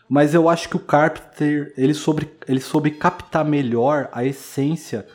Mas 0.07 0.35
eu 0.35 0.47
acho 0.47 0.69
que 0.69 0.75
o 0.75 0.79
Carpenter, 0.79 1.73
ele 1.75 1.95
soube, 1.95 2.29
ele 2.47 2.61
soube 2.61 2.91
captar 2.91 3.43
melhor 3.43 4.09
a 4.11 4.23
essência 4.23 5.07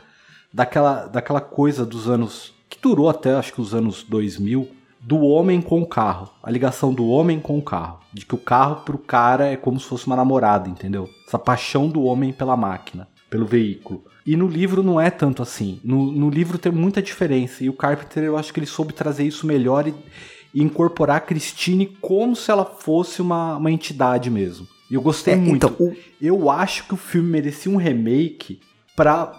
daquela, 0.53 1.07
daquela 1.07 1.41
coisa 1.41 1.87
dos 1.87 2.09
anos 2.09 2.53
que 2.69 2.81
durou 2.83 3.09
até 3.09 3.33
acho 3.35 3.53
que 3.53 3.61
os 3.61 3.75
anos 3.75 4.03
2000, 4.03 4.69
do 5.01 5.21
homem 5.21 5.63
com 5.63 5.81
o 5.81 5.87
carro. 5.87 6.29
A 6.43 6.51
ligação 6.51 6.93
do 6.93 7.07
homem 7.07 7.39
com 7.39 7.57
o 7.57 7.63
carro. 7.63 8.01
De 8.13 8.27
que 8.27 8.35
o 8.35 8.39
carro 8.39 8.83
pro 8.85 8.99
cara 8.99 9.47
é 9.47 9.57
como 9.57 9.79
se 9.79 9.87
fosse 9.87 10.09
uma 10.09 10.17
namorada, 10.17 10.69
entendeu? 10.69 11.09
Essa 11.29 11.39
paixão 11.39 11.89
do 11.89 12.03
homem 12.03 12.33
pela 12.33 12.57
máquina, 12.57 13.07
pelo 13.31 13.47
veículo. 13.47 14.05
E 14.27 14.37
no 14.37 14.47
livro 14.49 14.83
não 14.83 15.01
é 15.01 15.11
tanto 15.11 15.43
assim. 15.43 15.81
No, 15.85 16.11
no 16.13 16.29
livro 16.31 16.59
tem 16.59 16.73
muita 16.73 17.01
diferença. 17.03 17.63
E 17.65 17.69
o 17.69 17.73
Carpenter, 17.73 18.25
eu 18.25 18.37
acho 18.37 18.53
que 18.53 18.59
ele 18.61 18.67
soube 18.67 18.93
trazer 18.93 19.25
isso 19.25 19.47
melhor 19.47 19.87
e, 19.87 19.95
e 20.55 20.63
incorporar 20.63 21.17
a 21.17 21.21
Christine 21.21 21.87
como 22.01 22.35
se 22.37 22.51
ela 22.51 22.65
fosse 22.65 23.21
uma, 23.23 23.57
uma 23.57 23.71
entidade 23.71 24.31
mesmo. 24.31 24.67
E 24.91 24.95
eu 24.95 25.01
gostei 25.03 25.35
É, 25.35 25.37
muito. 25.37 25.67
então, 25.67 25.87
o- 25.87 25.97
Eu 26.21 26.51
acho 26.51 26.87
que 26.87 26.95
o 26.95 26.97
filme 26.97 27.29
merecia 27.29 27.71
um 27.71 27.77
remake 27.77 28.61
pra 28.95 29.33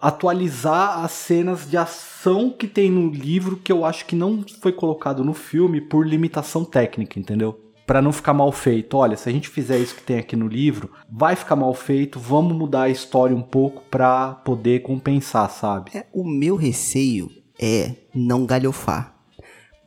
atualizar 0.00 1.02
as 1.04 1.12
cenas 1.12 1.68
de 1.68 1.76
ação 1.76 2.50
que 2.50 2.66
tem 2.66 2.90
no 2.90 3.10
livro 3.10 3.56
que 3.56 3.72
eu 3.72 3.84
acho 3.84 4.04
que 4.06 4.14
não 4.14 4.44
foi 4.60 4.72
colocado 4.72 5.24
no 5.24 5.32
filme 5.34 5.80
por 5.80 6.06
limitação 6.06 6.64
técnica, 6.64 7.18
entendeu? 7.18 7.58
Pra 7.86 8.02
não 8.02 8.12
ficar 8.12 8.34
mal 8.34 8.50
feito. 8.50 8.96
Olha, 8.96 9.16
se 9.16 9.28
a 9.28 9.32
gente 9.32 9.48
fizer 9.48 9.78
isso 9.78 9.94
que 9.94 10.02
tem 10.02 10.18
aqui 10.18 10.34
no 10.34 10.48
livro, 10.48 10.90
vai 11.10 11.36
ficar 11.36 11.54
mal 11.54 11.72
feito, 11.72 12.18
vamos 12.18 12.56
mudar 12.56 12.82
a 12.82 12.90
história 12.90 13.36
um 13.36 13.42
pouco 13.42 13.82
pra 13.90 14.32
poder 14.44 14.82
compensar, 14.82 15.48
sabe? 15.50 15.92
É, 15.94 16.06
o 16.12 16.24
meu 16.24 16.56
receio 16.56 17.30
é 17.60 17.92
não 18.14 18.44
galhofar. 18.44 19.14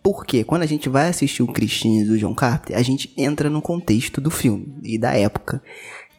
Porque 0.02 0.44
quando 0.44 0.62
a 0.64 0.66
gente 0.66 0.88
vai 0.88 1.10
assistir 1.10 1.44
o 1.44 1.48
Christine 1.48 2.06
do 2.06 2.18
John 2.18 2.34
Carpenter, 2.34 2.78
a 2.78 2.82
gente 2.82 3.14
entra 3.18 3.50
no 3.50 3.62
contexto 3.62 4.22
do 4.22 4.32
filme 4.32 4.80
e 4.82 4.98
da 4.98 5.14
época. 5.14 5.62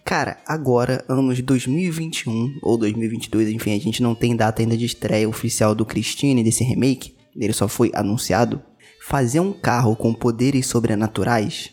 Cara, 0.05 0.39
agora, 0.47 1.05
anos 1.09 1.41
2021 1.41 2.59
ou 2.63 2.77
2022, 2.77 3.49
enfim, 3.49 3.75
a 3.75 3.79
gente 3.79 4.03
não 4.03 4.15
tem 4.15 4.35
data 4.35 4.61
ainda 4.61 4.77
de 4.77 4.85
estreia 4.85 5.29
oficial 5.29 5.75
do 5.75 5.87
Christine, 5.87 6.43
desse 6.43 6.65
remake, 6.65 7.15
ele 7.37 7.53
só 7.53 7.69
foi 7.69 7.91
anunciado. 7.95 8.63
Fazer 9.11 9.41
um 9.41 9.53
carro 9.53 9.95
com 9.95 10.15
poderes 10.15 10.67
sobrenaturais, 10.67 11.71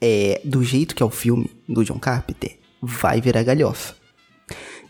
é, 0.00 0.40
do 0.44 0.64
jeito 0.64 0.94
que 0.94 1.02
é 1.02 1.06
o 1.06 1.10
filme 1.10 1.48
do 1.68 1.84
John 1.84 1.98
Carpenter, 1.98 2.58
vai 2.82 3.20
virar 3.20 3.44
galhofa 3.44 4.00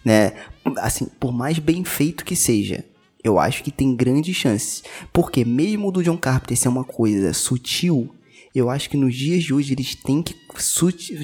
né? 0.05 0.33
Assim, 0.79 1.07
por 1.19 1.33
mais 1.33 1.59
bem 1.59 1.85
feito 1.85 2.25
que 2.25 2.37
seja, 2.37 2.85
eu 3.23 3.39
acho 3.39 3.63
que 3.63 3.71
tem 3.71 3.95
grandes 3.95 4.37
chances. 4.37 4.83
Porque 5.13 5.45
mesmo 5.45 5.89
o 5.89 5.93
do 5.93 6.03
John 6.03 6.17
Carpenter 6.17 6.57
ser 6.57 6.69
uma 6.69 6.85
coisa 6.85 7.33
sutil, 7.33 8.15
eu 8.55 8.69
acho 8.69 8.91
que 8.91 8.97
nos 8.97 9.15
dias 9.15 9.45
de 9.45 9.55
hoje 9.55 9.73
eles 9.73 9.95
têm 9.95 10.23
que 10.23 10.35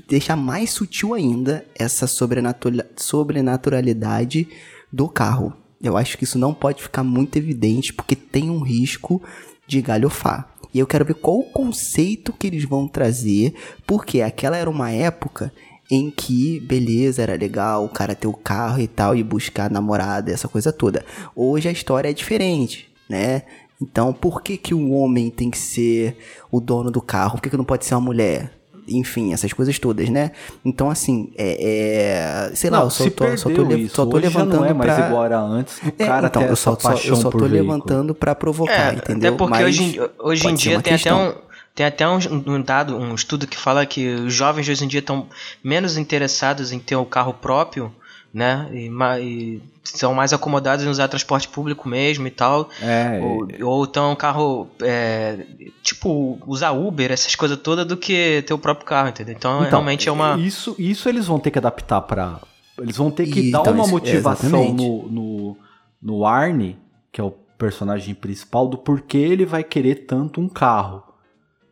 deixar 0.08 0.36
mais 0.36 0.70
sutil 0.70 1.14
ainda 1.14 1.66
essa 1.74 2.06
sobrenatura- 2.06 2.88
sobrenaturalidade 2.96 4.48
do 4.92 5.08
carro. 5.08 5.52
Eu 5.82 5.96
acho 5.96 6.16
que 6.16 6.24
isso 6.24 6.38
não 6.38 6.54
pode 6.54 6.82
ficar 6.82 7.02
muito 7.02 7.36
evidente, 7.36 7.92
porque 7.92 8.16
tem 8.16 8.50
um 8.50 8.60
risco 8.60 9.22
de 9.66 9.82
galhofar. 9.82 10.54
E 10.76 10.78
eu 10.78 10.86
quero 10.86 11.06
ver 11.06 11.14
qual 11.14 11.38
o 11.38 11.50
conceito 11.50 12.34
que 12.34 12.46
eles 12.46 12.64
vão 12.64 12.86
trazer, 12.86 13.54
porque 13.86 14.20
aquela 14.20 14.58
era 14.58 14.68
uma 14.68 14.90
época 14.90 15.50
em 15.90 16.10
que, 16.10 16.60
beleza, 16.60 17.22
era 17.22 17.34
legal 17.34 17.86
o 17.86 17.88
cara 17.88 18.14
ter 18.14 18.26
o 18.26 18.34
carro 18.34 18.78
e 18.78 18.86
tal, 18.86 19.16
e 19.16 19.22
buscar 19.22 19.70
namorada, 19.70 20.30
essa 20.30 20.48
coisa 20.48 20.70
toda. 20.70 21.02
Hoje 21.34 21.66
a 21.66 21.72
história 21.72 22.10
é 22.10 22.12
diferente, 22.12 22.90
né? 23.08 23.44
Então, 23.80 24.12
por 24.12 24.42
que 24.42 24.58
que 24.58 24.74
o 24.74 24.90
homem 24.90 25.30
tem 25.30 25.50
que 25.50 25.56
ser 25.56 26.18
o 26.52 26.60
dono 26.60 26.90
do 26.90 27.00
carro? 27.00 27.36
Por 27.36 27.40
que 27.40 27.48
que 27.48 27.56
não 27.56 27.64
pode 27.64 27.86
ser 27.86 27.94
uma 27.94 28.02
mulher? 28.02 28.52
Enfim, 28.88 29.32
essas 29.32 29.52
coisas 29.52 29.78
todas, 29.78 30.08
né? 30.08 30.30
Então, 30.64 30.88
assim, 30.88 31.32
é... 31.36 32.48
é- 32.50 32.54
sei 32.54 32.70
lá, 32.70 32.80
eu 32.82 32.90
só 32.90 33.04
se 33.04 33.10
tô, 33.10 33.36
só 33.36 33.50
tô, 33.50 33.62
le- 33.64 33.88
só 33.88 34.06
tô 34.06 34.16
levantando 34.16 34.56
não 34.60 34.64
é 34.66 34.72
mais 34.72 34.94
pra... 34.94 35.06
igual 35.08 35.24
era 35.24 35.40
antes. 35.40 35.78
O 35.78 35.86
É, 35.98 36.06
cara 36.06 36.26
então, 36.28 36.42
ter 36.42 36.50
eu 36.50 36.56
só, 36.56 36.72
essa 36.74 36.96
só- 36.96 37.08
eu 37.08 37.16
só 37.16 37.30
por 37.30 37.40
tô 37.40 37.48
veículo. 37.48 37.72
levantando 37.72 38.14
pra 38.14 38.34
provocar, 38.34 38.92
É, 38.92 38.96
entendeu? 38.96 39.30
até 39.30 39.38
porque 39.38 39.50
Mas 39.50 39.64
hoje, 39.66 39.82
em- 39.82 40.00
hoje 40.18 40.46
em 40.48 40.54
dia 40.54 40.70
tem 40.72 40.78
até, 40.78 40.90
questão. 40.92 41.28
um, 41.30 41.34
tem 41.74 41.86
até 41.86 42.08
um, 42.08 42.18
um 42.46 42.62
dado, 42.62 42.96
um 42.96 43.14
estudo 43.14 43.46
que 43.46 43.56
fala 43.56 43.84
que 43.84 44.06
os 44.08 44.32
jovens 44.32 44.64
de 44.66 44.72
hoje 44.72 44.84
em 44.84 44.88
dia 44.88 45.00
estão 45.00 45.26
menos 45.62 45.96
interessados 45.96 46.70
em 46.72 46.78
ter 46.78 46.96
o 46.96 47.04
carro 47.04 47.34
próprio, 47.34 47.92
né? 48.36 48.68
E, 48.70 48.90
e 49.22 49.62
são 49.82 50.12
mais 50.12 50.34
acomodados 50.34 50.84
em 50.84 50.88
usar 50.88 51.08
transporte 51.08 51.48
público 51.48 51.88
mesmo 51.88 52.26
e 52.26 52.30
tal. 52.30 52.68
É, 52.82 53.18
Ou, 53.22 53.48
ou 53.66 53.84
então 53.86 54.12
um 54.12 54.14
carro, 54.14 54.68
é, 54.82 55.38
tipo, 55.82 56.38
usar 56.46 56.72
Uber, 56.72 57.10
essas 57.10 57.34
coisas 57.34 57.58
todas, 57.58 57.86
do 57.86 57.96
que 57.96 58.44
ter 58.46 58.52
o 58.52 58.58
próprio 58.58 58.86
carro, 58.86 59.08
entendeu? 59.08 59.34
Então, 59.34 59.56
Então, 59.60 59.70
realmente 59.70 60.06
é 60.06 60.12
uma... 60.12 60.36
Isso, 60.36 60.76
isso 60.78 61.08
eles 61.08 61.26
vão 61.26 61.38
ter 61.38 61.50
que 61.50 61.58
adaptar 61.58 62.02
pra. 62.02 62.38
Eles 62.78 62.98
vão 62.98 63.10
ter 63.10 63.26
que 63.26 63.48
E, 63.48 63.50
dar 63.50 63.60
então, 63.60 63.72
uma 63.72 63.86
motivação 63.86 64.70
no, 64.70 65.08
no, 65.08 65.56
no 66.02 66.26
Arne, 66.26 66.78
que 67.10 67.18
é 67.18 67.24
o 67.24 67.30
personagem 67.56 68.14
principal, 68.14 68.68
do 68.68 68.76
porquê 68.76 69.16
ele 69.16 69.46
vai 69.46 69.64
querer 69.64 70.04
tanto 70.06 70.42
um 70.42 70.48
carro. 70.48 71.02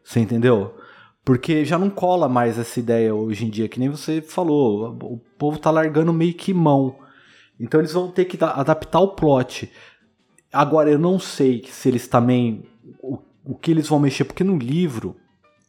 Você 0.02 0.18
entendeu? 0.18 0.74
Porque 1.24 1.64
já 1.64 1.78
não 1.78 1.88
cola 1.88 2.28
mais 2.28 2.58
essa 2.58 2.78
ideia 2.78 3.14
hoje 3.14 3.46
em 3.46 3.50
dia, 3.50 3.68
que 3.68 3.80
nem 3.80 3.88
você 3.88 4.20
falou. 4.20 4.90
O 5.02 5.18
povo 5.38 5.58
tá 5.58 5.70
largando 5.70 6.12
meio 6.12 6.34
que 6.34 6.52
mão. 6.52 6.96
Então 7.58 7.80
eles 7.80 7.92
vão 7.92 8.10
ter 8.10 8.26
que 8.26 8.36
da- 8.36 8.52
adaptar 8.52 9.00
o 9.00 9.08
plot. 9.08 9.70
Agora, 10.52 10.90
eu 10.90 10.98
não 10.98 11.18
sei 11.18 11.64
se 11.68 11.88
eles 11.88 12.06
também. 12.06 12.64
O, 13.02 13.18
o 13.44 13.54
que 13.54 13.70
eles 13.70 13.88
vão 13.88 13.98
mexer, 13.98 14.24
porque 14.24 14.44
no 14.44 14.58
livro 14.58 15.16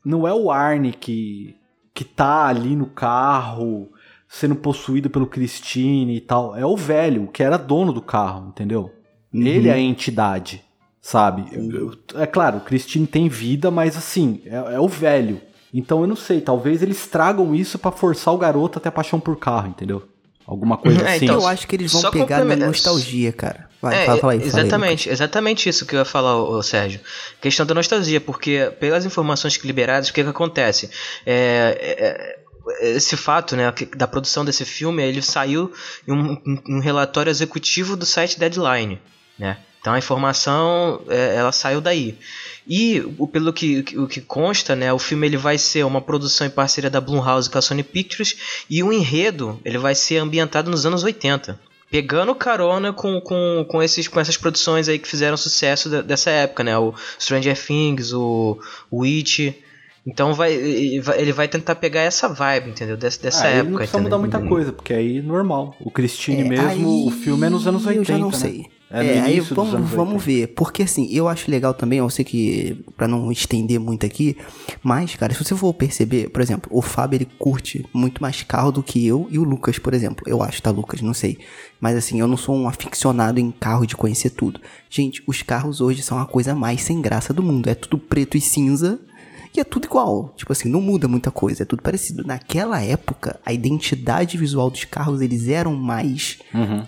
não 0.04 0.28
é 0.28 0.34
o 0.34 0.52
Arne 0.52 0.92
que, 0.92 1.56
que 1.94 2.04
tá 2.04 2.46
ali 2.48 2.76
no 2.76 2.88
carro 2.88 3.90
sendo 4.28 4.56
possuído 4.56 5.10
pelo 5.10 5.26
Christine 5.28 6.18
e 6.18 6.22
tal. 6.22 6.56
É 6.56 6.66
o 6.66 6.76
velho, 6.76 7.28
que 7.28 7.42
era 7.42 7.58
dono 7.58 7.94
do 7.94 8.02
carro, 8.02 8.50
entendeu? 8.50 8.92
Ele 9.34 9.70
é 9.70 9.74
a 9.74 9.80
entidade, 9.80 10.64
sabe? 11.10 11.46
Eu- 11.52 11.72
eu- 11.72 12.22
é 12.22 12.26
claro, 12.26 12.58
o 12.58 12.62
Christine 12.62 13.06
tem 13.06 13.30
vida, 13.30 13.70
mas 13.70 13.96
assim, 13.96 14.42
é, 14.46 14.76
é 14.76 14.80
o 14.80 14.88
velho. 14.88 15.40
Então 15.72 16.02
eu 16.02 16.08
não 16.08 16.16
sei, 16.16 16.42
talvez 16.42 16.82
eles 16.82 17.06
tragam 17.06 17.54
isso 17.54 17.78
pra 17.78 17.92
forçar 17.92 18.34
o 18.34 18.38
garoto 18.40 18.80
a 18.80 18.82
ter 18.82 18.90
paixão 18.90 19.20
por 19.20 19.38
carro, 19.38 19.68
entendeu? 19.68 20.02
Alguma 20.48 20.78
coisa 20.78 21.02
É, 21.06 21.16
assim. 21.16 21.26
então, 21.26 21.36
eu 21.42 21.48
acho 21.48 21.68
que 21.68 21.76
eles 21.76 21.92
vão 21.92 22.10
pegar 22.10 22.44
na 22.44 22.56
nostalgia, 22.56 23.32
cara. 23.32 23.70
Vai, 23.82 24.02
É, 24.02 24.06
fala, 24.06 24.18
fala 24.20 24.34
aí, 24.34 24.40
fala 24.40 24.52
aí, 24.54 24.62
exatamente, 24.66 25.10
exatamente 25.10 25.70
isso 25.70 25.86
que 25.86 25.96
eu 25.96 26.00
ia 26.00 26.06
falar, 26.06 26.38
ô, 26.38 26.64
Sérgio. 26.64 27.00
Questão 27.40 27.66
da 27.68 27.76
nostalgia, 27.76 28.20
porque 28.20 28.72
pelas 28.80 29.06
informações 29.06 29.58
que 29.58 29.68
liberadas, 29.68 30.10
o 30.10 30.14
que, 30.14 30.24
que 30.24 30.30
acontece? 30.30 30.90
É, 31.26 31.78
é, 31.80 32.86
é, 32.88 32.96
esse 32.96 33.16
fato 33.16 33.56
né, 33.56 33.72
que- 33.72 33.86
da 33.86 34.08
produção 34.08 34.44
desse 34.44 34.66
filme, 34.66 35.04
ele 35.04 35.22
saiu 35.22 35.72
em 36.08 36.12
um, 36.12 36.34
em 36.68 36.76
um 36.78 36.80
relatório 36.80 37.30
executivo 37.30 37.96
do 37.96 38.06
site 38.08 38.40
Deadline, 38.40 39.00
né? 39.38 39.58
Então 39.86 39.94
a 39.94 40.00
informação, 40.00 41.00
é, 41.08 41.36
ela 41.36 41.52
saiu 41.52 41.80
daí. 41.80 42.18
E 42.68 43.04
pelo 43.32 43.54
que, 43.54 43.86
o 43.96 44.08
que 44.08 44.20
consta, 44.20 44.76
né, 44.76 44.92
o 44.92 44.98
filme 44.98 45.28
ele 45.28 45.38
vai 45.38 45.60
ser 45.60 45.86
uma 45.86 46.02
produção 46.02 46.48
em 46.48 46.50
parceria 46.50 46.90
da 46.90 47.00
Blumhouse 47.00 47.48
com 47.48 47.60
a 47.60 47.62
Sony 47.62 47.84
Pictures 47.84 48.66
e 48.68 48.82
o 48.82 48.92
enredo 48.92 49.62
ele 49.64 49.78
vai 49.78 49.94
ser 49.94 50.18
ambientado 50.18 50.72
nos 50.72 50.88
anos 50.88 51.04
80. 51.04 51.60
Pegando 51.92 52.34
carona 52.34 52.92
com, 52.92 53.22
com, 53.22 53.64
com, 53.70 53.84
esses, 53.84 54.08
com 54.08 54.20
essas 54.20 54.36
produções 54.38 54.90
aí 54.90 54.98
que 54.98 55.08
fizeram 55.08 55.38
sucesso 55.38 55.88
da- 55.88 56.02
dessa 56.02 56.32
época, 56.32 56.64
né? 56.64 56.76
O 56.76 56.96
Stranger 57.20 57.56
Things, 57.56 58.12
o, 58.12 58.60
o 58.90 59.02
Witch. 59.04 59.54
Então 60.08 60.34
vai, 60.34 60.54
ele 60.54 61.34
vai- 61.34 61.48
tentar 61.48 61.76
pegar 61.76 62.02
essa 62.02 62.28
vibe, 62.28 62.70
entendeu? 62.70 62.96
Dessa, 62.96 63.22
dessa 63.22 63.46
Ah, 63.46 63.50
época. 63.50 63.70
não 63.72 63.78
precisa 63.78 63.98
entendeu? 64.00 64.20
mudar 64.20 64.38
muita 64.40 64.50
coisa, 64.50 64.72
porque 64.72 64.94
aí 64.94 65.22
normal. 65.22 65.76
O 65.80 65.90
Christine 65.90 66.42
É, 66.42 66.44
mesmo, 66.44 66.68
aí 66.68 66.84
o 67.08 67.10
filme 67.12 67.48
é 67.48 67.50
nos 67.50 67.66
anos 67.68 67.86
80. 67.86 68.02
Eu 68.02 68.06
já 68.06 68.18
não 68.18 68.30
né? 68.30 68.38
sei. 68.38 68.66
É 68.92 69.04
É, 69.18 69.20
aí 69.22 69.40
vamos, 69.40 69.72
vamos 69.90 70.14
80. 70.14 70.18
ver. 70.20 70.48
Porque 70.56 70.84
assim, 70.84 71.08
eu 71.12 71.28
acho 71.28 71.50
legal 71.50 71.74
também, 71.74 71.98
eu 72.00 72.10
sei 72.10 72.24
que, 72.24 72.86
pra 72.96 73.08
não 73.08 73.32
estender 73.32 73.80
muito 73.80 74.06
aqui, 74.06 74.38
mas, 74.84 75.16
cara, 75.16 75.34
se 75.34 75.44
você 75.44 75.56
for 75.56 75.74
perceber, 75.74 76.30
por 76.30 76.40
exemplo, 76.40 76.70
o 76.72 76.84
Fábio 76.84 77.18
ele 77.18 77.28
curte 77.40 77.84
muito 77.92 78.22
mais 78.22 78.44
carro 78.44 78.72
do 78.72 78.84
que 78.84 79.06
eu 79.06 79.28
e 79.32 79.40
o 79.40 79.44
Lucas, 79.44 79.80
por 79.80 79.94
exemplo. 79.96 80.24
Eu 80.28 80.42
acho, 80.44 80.62
tá, 80.62 80.70
Lucas? 80.70 81.02
Não 81.02 81.16
sei. 81.16 81.40
Mas 81.82 81.98
assim, 81.98 82.20
eu 82.20 82.28
não 82.28 82.38
sou 82.38 82.56
um 82.56 82.68
aficionado 82.68 83.40
em 83.40 83.50
carro 83.50 83.88
de 83.88 83.96
conhecer 83.96 84.30
tudo. 84.30 84.62
Gente, 84.90 85.24
os 85.26 85.42
carros 85.42 85.82
hoje 85.82 86.04
são 86.04 86.20
a 86.20 86.26
coisa 86.28 86.54
mais 86.54 86.82
sem 86.82 87.02
graça 87.02 87.34
do 87.34 87.42
mundo. 87.42 87.68
É 87.68 87.74
tudo 87.76 87.98
preto 87.98 88.38
e 88.38 88.42
cinza. 88.42 89.00
E 89.56 89.60
é 89.60 89.64
tudo 89.64 89.86
igual. 89.86 90.34
Tipo 90.36 90.52
assim, 90.52 90.68
não 90.70 90.82
muda 90.82 91.08
muita 91.08 91.32
coisa, 91.32 91.64
é 91.64 91.66
tudo 91.66 91.82
parecido. 91.82 92.24
Naquela 92.26 92.82
época, 92.82 93.40
a 93.46 93.54
identidade 93.54 94.38
visual 94.38 94.70
dos 94.70 94.84
carros, 94.84 95.22
eles 95.22 95.48
eram 95.48 95.74
mais 95.76 96.40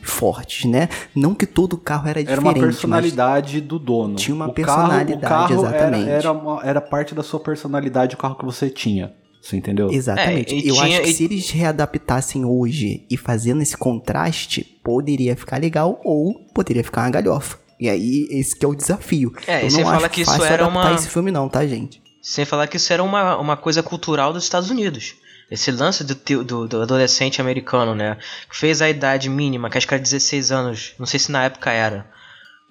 fortes, 0.02 0.66
né? 0.70 0.90
Não 1.16 1.34
que 1.34 1.46
todo 1.46 1.78
carro 1.78 2.08
era 2.10 2.20
Era 2.20 2.30
diferente, 2.36 2.44
uma 2.44 2.52
mas 2.54 2.62
personalidade 2.62 3.62
do 3.62 3.80
dono. 3.80 4.16
Tinha 4.16 4.36
uma 4.36 4.48
O 4.48 4.54
personalidade, 4.54 5.22
carro, 5.22 5.46
o 5.46 5.48
carro 5.64 5.66
era- 5.68 5.78
exatamente. 5.78 6.10
Era, 6.10 6.32
uma- 6.32 6.62
era 6.64 6.82
parte 6.82 7.16
da 7.16 7.24
sua 7.24 7.40
personalidade 7.40 8.16
o 8.16 8.18
carro 8.18 8.36
que 8.36 8.46
você 8.46 8.70
tinha. 8.70 9.14
Você 9.42 9.56
entendeu? 9.56 9.90
Exatamente. 9.92 10.54
É, 10.54 10.58
e 10.58 10.68
eu 10.68 10.76
tinha- 10.76 10.86
acho 10.88 11.02
que 11.04 11.10
e- 11.10 11.14
se 11.14 11.24
eles 11.24 11.50
readaptassem 11.52 12.44
hoje 12.44 13.06
e 13.10 13.16
fazendo 13.16 13.62
esse 13.62 13.78
contraste, 13.78 14.64
poderia 14.84 15.36
ficar 15.38 15.62
legal 15.62 16.02
ou 16.04 16.34
poderia 16.54 16.84
ficar 16.84 17.04
uma 17.04 17.12
galhofa. 17.12 17.58
E 17.80 17.88
aí, 17.88 18.28
esse 18.32 18.56
que 18.56 18.66
é 18.66 18.68
o 18.68 18.74
desafio. 18.76 19.32
É, 19.46 19.62
e 19.62 19.66
eu 19.66 19.70
você 19.70 19.78
não 19.78 19.84
fala 19.92 19.98
acho 20.08 20.10
que 20.10 20.22
isso 20.22 20.32
fácil 20.32 20.46
era 20.46 20.66
adaptar 20.66 20.90
uma- 20.90 20.96
esse 20.96 21.08
filme 21.10 21.32
não, 21.32 21.48
tá, 21.48 21.66
gente? 21.66 22.02
Sem 22.22 22.46
falar 22.46 22.68
que 22.68 22.78
isso 22.78 22.92
era 22.92 23.04
uma, 23.04 23.38
uma 23.38 23.58
coisa 23.58 23.82
cultural 23.82 24.34
dos 24.34 24.44
Estados 24.44 24.70
Unidos. 24.70 25.16
Esse 25.50 25.72
lance 25.72 26.04
do, 26.04 26.44
do, 26.44 26.68
do 26.68 26.82
adolescente 26.82 27.40
americano, 27.40 27.96
né? 27.96 28.18
Que 28.50 28.58
fez 28.58 28.82
a 28.82 28.90
idade 28.90 29.30
mínima, 29.30 29.70
que 29.70 29.78
acho 29.78 29.88
que 29.88 29.94
era 29.94 30.04
16 30.04 30.52
anos. 30.52 30.94
Não 31.00 31.06
sei 31.06 31.20
se 31.20 31.32
na 31.32 31.44
época 31.46 31.72
era. 31.72 32.06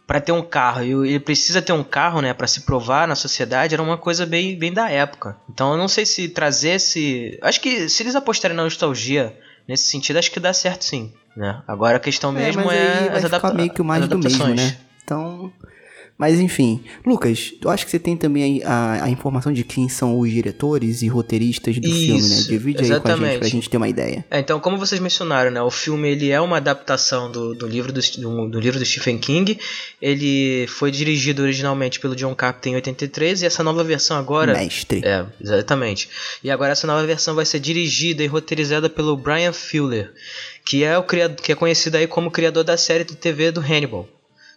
para 0.07 0.21
ter 0.21 0.33
um 0.33 0.43
carro 0.43 0.85
e 0.85 1.09
ele 1.09 1.21
precisa 1.21 1.61
ter 1.61 1.73
um 1.73 1.83
carro, 1.83 2.21
né, 2.21 2.33
para 2.33 2.47
se 2.47 2.61
provar 2.61 3.09
na 3.09 3.15
sociedade, 3.15 3.75
era 3.75 3.83
uma 3.83 3.99
coisa 3.99 4.25
bem, 4.25 4.57
bem 4.59 4.73
da 4.73 4.91
época. 4.91 5.37
Então 5.51 5.73
eu 5.73 5.79
não 5.79 5.89
sei 5.89 6.07
se 6.07 6.29
trazer 6.29 6.71
esse, 6.71 7.39
acho 7.43 7.61
que 7.61 7.89
se 7.89 8.03
eles 8.03 8.15
apostarem 8.15 8.57
na 8.57 8.63
nostalgia 8.63 9.37
nesse 9.67 9.91
sentido, 9.91 10.19
acho 10.19 10.31
que 10.31 10.39
dá 10.39 10.53
certo 10.53 10.85
sim, 10.85 11.13
né? 11.37 11.61
Agora 11.67 11.97
a 11.97 12.01
questão 12.01 12.31
mesmo 12.31 12.65
mas 12.65 12.77
é, 12.79 12.99
aí 12.99 13.09
vai 13.09 13.19
as, 13.19 13.25
adapta 13.25 13.53
meio 13.53 13.71
que 13.71 13.83
o 13.83 13.85
mais 13.85 14.07
do 14.07 14.19
mesmo, 14.19 14.47
né? 14.49 14.77
Então, 15.03 15.53
mas 16.19 16.41
enfim, 16.41 16.83
Lucas, 17.05 17.53
eu 17.63 17.69
acho 17.69 17.85
que 17.85 17.91
você 17.91 17.99
tem 17.99 18.17
também 18.17 18.63
a, 18.65 19.05
a 19.05 19.11
informação 19.11 19.53
de 19.53 19.63
quem 19.63 19.87
são 19.89 20.19
os 20.19 20.31
diretores 20.31 21.03
e 21.03 21.09
roteiristas 21.09 21.79
do 21.79 21.91
filme, 21.91 22.23
né? 22.23 22.37
Isso, 22.37 22.49
Divide 22.49 22.83
aí 22.83 22.89
com 22.89 22.95
a 22.95 22.97
gente 22.97 23.09
exatamente. 23.09 23.39
pra 23.39 23.49
gente 23.49 23.71
ter 23.71 23.77
uma 23.77 23.89
ideia. 23.89 24.25
É, 24.31 24.39
então, 24.39 24.59
como 24.59 24.79
vocês 24.79 24.99
mencionaram, 25.01 25.51
né, 25.51 25.61
o 25.61 25.71
filme 25.71 26.09
ele 26.09 26.31
é 26.31 26.41
uma 26.41 26.57
adaptação 26.57 27.31
do, 27.31 27.55
do, 27.55 27.67
livro 27.67 27.93
do, 27.93 28.01
do, 28.01 28.49
do 28.49 28.61
livro 28.61 28.79
do 28.79 28.85
Stephen 28.85 29.19
King. 29.19 29.59
Ele 30.01 30.67
foi 30.69 30.91
dirigido 30.91 31.43
originalmente 31.43 32.01
pelo 32.01 32.17
John 32.17 32.35
Carpenter 32.35 32.73
em 32.73 32.77
83 32.77 33.43
e 33.43 33.47
essa 33.47 33.63
nova 33.63 33.85
versão 33.85 34.17
agora 34.17 34.55
Mestre. 34.55 35.03
É, 35.05 35.27
exatamente. 35.41 36.09
E 36.43 36.51
agora 36.51 36.73
essa 36.73 36.87
nova 36.87 37.07
versão 37.07 37.35
vai 37.35 37.45
ser 37.45 37.61
dirigida 37.61 38.23
e 38.23 38.27
roteirizada 38.27 38.89
pelo 38.89 39.17
Brian 39.17 39.53
Fuller, 39.53 40.13
que 40.65 40.83
é 40.83 40.97
o 40.97 41.03
criador, 41.03 41.37
que 41.37 41.53
é 41.53 41.55
conhecido 41.55 41.97
aí 41.97 42.07
como 42.07 42.31
criador 42.31 42.65
da 42.65 42.77
série 42.79 43.05
de 43.05 43.15
TV 43.17 43.51
do 43.51 43.61
Hannibal. 43.61 44.09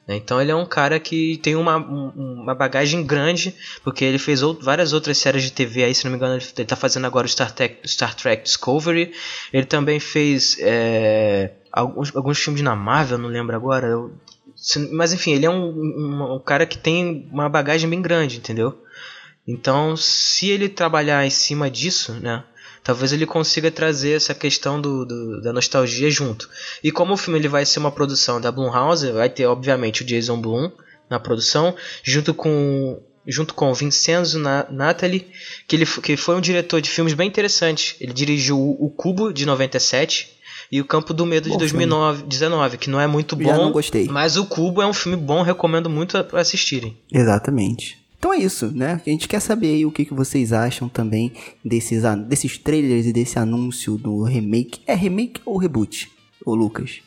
Né? 0.09 0.15
Então 0.17 0.41
ele 0.41 0.49
é 0.51 0.55
um 0.55 0.65
cara 0.65 0.99
que 0.99 1.37
tem 1.37 1.55
uma, 1.55 1.77
um- 1.77 2.41
uma 2.41 2.55
bagagem 2.55 3.05
grande, 3.05 3.55
porque 3.83 4.03
ele 4.03 4.17
fez 4.17 4.41
várias 4.59 4.91
outras 4.91 5.17
séries 5.19 5.43
de 5.43 5.51
TV 5.51 5.83
aí, 5.83 5.93
se 5.93 6.03
não 6.03 6.11
me 6.11 6.17
engano, 6.17 6.35
ele 6.35 6.45
ele 6.57 6.65
tá 6.67 6.75
fazendo 6.75 7.05
agora 7.05 7.27
o 7.27 7.29
Star 7.29 7.51
Trek, 7.53 7.87
Star 7.87 8.15
Trek 8.15 8.43
Discovery. 8.43 9.13
Ele 9.53 9.65
também 9.65 9.99
fez 9.99 10.57
é, 10.61 11.51
alguns, 11.71 12.15
alguns 12.15 12.39
filmes 12.39 12.63
na 12.63 12.75
Marvel, 12.75 13.19
não 13.19 13.29
lembro 13.29 13.55
agora. 13.55 13.85
eu- 13.87 14.11
se- 14.55 14.91
mas 14.91 15.13
enfim, 15.13 15.33
ele 15.33 15.45
é 15.45 15.49
um, 15.49 15.69
um- 15.69 16.35
um 16.35 16.39
cara 16.39 16.65
que 16.65 16.77
tem 16.77 17.29
uma 17.31 17.47
bagagem 17.47 17.87
bem 17.89 18.01
grande, 18.01 18.37
entendeu? 18.37 18.77
Então, 19.47 19.95
se 19.97 20.49
ele 20.49 20.69
trabalhar 20.69 21.25
em 21.25 21.29
cima 21.29 21.69
disso, 21.71 22.13
né? 22.21 22.43
Talvez 22.83 23.11
ele 23.13 23.25
consiga 23.25 23.69
trazer 23.69 24.11
essa 24.11 24.33
questão 24.33 24.79
do, 24.81 25.05
do- 25.05 25.41
da 25.41 25.51
nostalgia 25.53 26.09
junto. 26.09 26.49
E 26.83 26.91
como 26.91 27.13
o 27.13 27.17
filme 27.17 27.39
ele 27.39 27.47
vai 27.47 27.65
ser 27.65 27.79
uma 27.79 27.91
produção 27.91 28.39
da 28.41 28.51
Blumhouse, 28.51 29.11
vai 29.11 29.29
ter 29.29 29.45
obviamente 29.45 30.01
o 30.01 30.05
Jason 30.05 30.39
Blum 30.39 30.71
na 31.09 31.19
produção, 31.19 31.75
junto 32.03 32.33
com 32.33 33.01
junto 33.27 33.53
com 33.53 33.69
o 33.69 33.73
Vincenzo 33.75 34.39
Na- 34.39 34.65
Natali, 34.71 35.27
que 35.67 35.75
ele 35.75 35.85
que 35.85 36.17
foi 36.17 36.35
um 36.35 36.41
diretor 36.41 36.81
de 36.81 36.89
filmes 36.89 37.13
bem 37.13 37.27
interessante. 37.27 37.95
Ele 37.99 38.13
dirigiu 38.13 38.57
o, 38.57 38.89
Cubo 38.89 39.31
de 39.31 39.45
97 39.45 40.29
e 40.71 40.81
o 40.81 40.85
Campo 40.85 41.13
do 41.13 41.25
Medo 41.27 41.43
de 41.43 41.49
Bom 41.49 41.57
2019, 41.57 42.77
que 42.77 42.89
não 42.89 42.99
é 42.99 43.05
muito 43.05 43.35
bom, 43.35 43.43
Já 43.49 43.57
não 43.57 43.71
gostei. 43.71 44.07
mas 44.07 44.35
o 44.37 44.45
Cubo 44.45 44.81
é 44.81 44.87
um 44.87 44.93
filme 44.93 45.17
bom, 45.17 45.43
recomendo 45.43 45.89
muito 45.89 46.17
a- 46.17 46.23
pra 46.23 46.41
assistirem. 46.41 46.97
Exatamente. 47.11 47.98
Então 48.19 48.33
é 48.33 48.37
isso, 48.37 48.69
né? 48.75 49.01
A 49.05 49.09
gente 49.09 49.27
quer 49.29 49.39
saber 49.39 49.67
aí 49.67 49.85
o 49.85 49.91
que, 49.91 50.03
que 50.03 50.13
vocês 50.13 50.51
acham 50.51 50.89
também 50.89 51.31
desses, 51.63 52.03
desses 52.27 52.57
trailers 52.57 53.05
e 53.05 53.13
desse 53.13 53.39
anúncio 53.39 53.97
do 53.97 54.23
remake. 54.23 54.81
É 54.85 54.93
remake 54.93 55.41
ou 55.45 55.57
reboot, 55.57 56.11
ô 56.45 56.53
Lucas? 56.53 56.99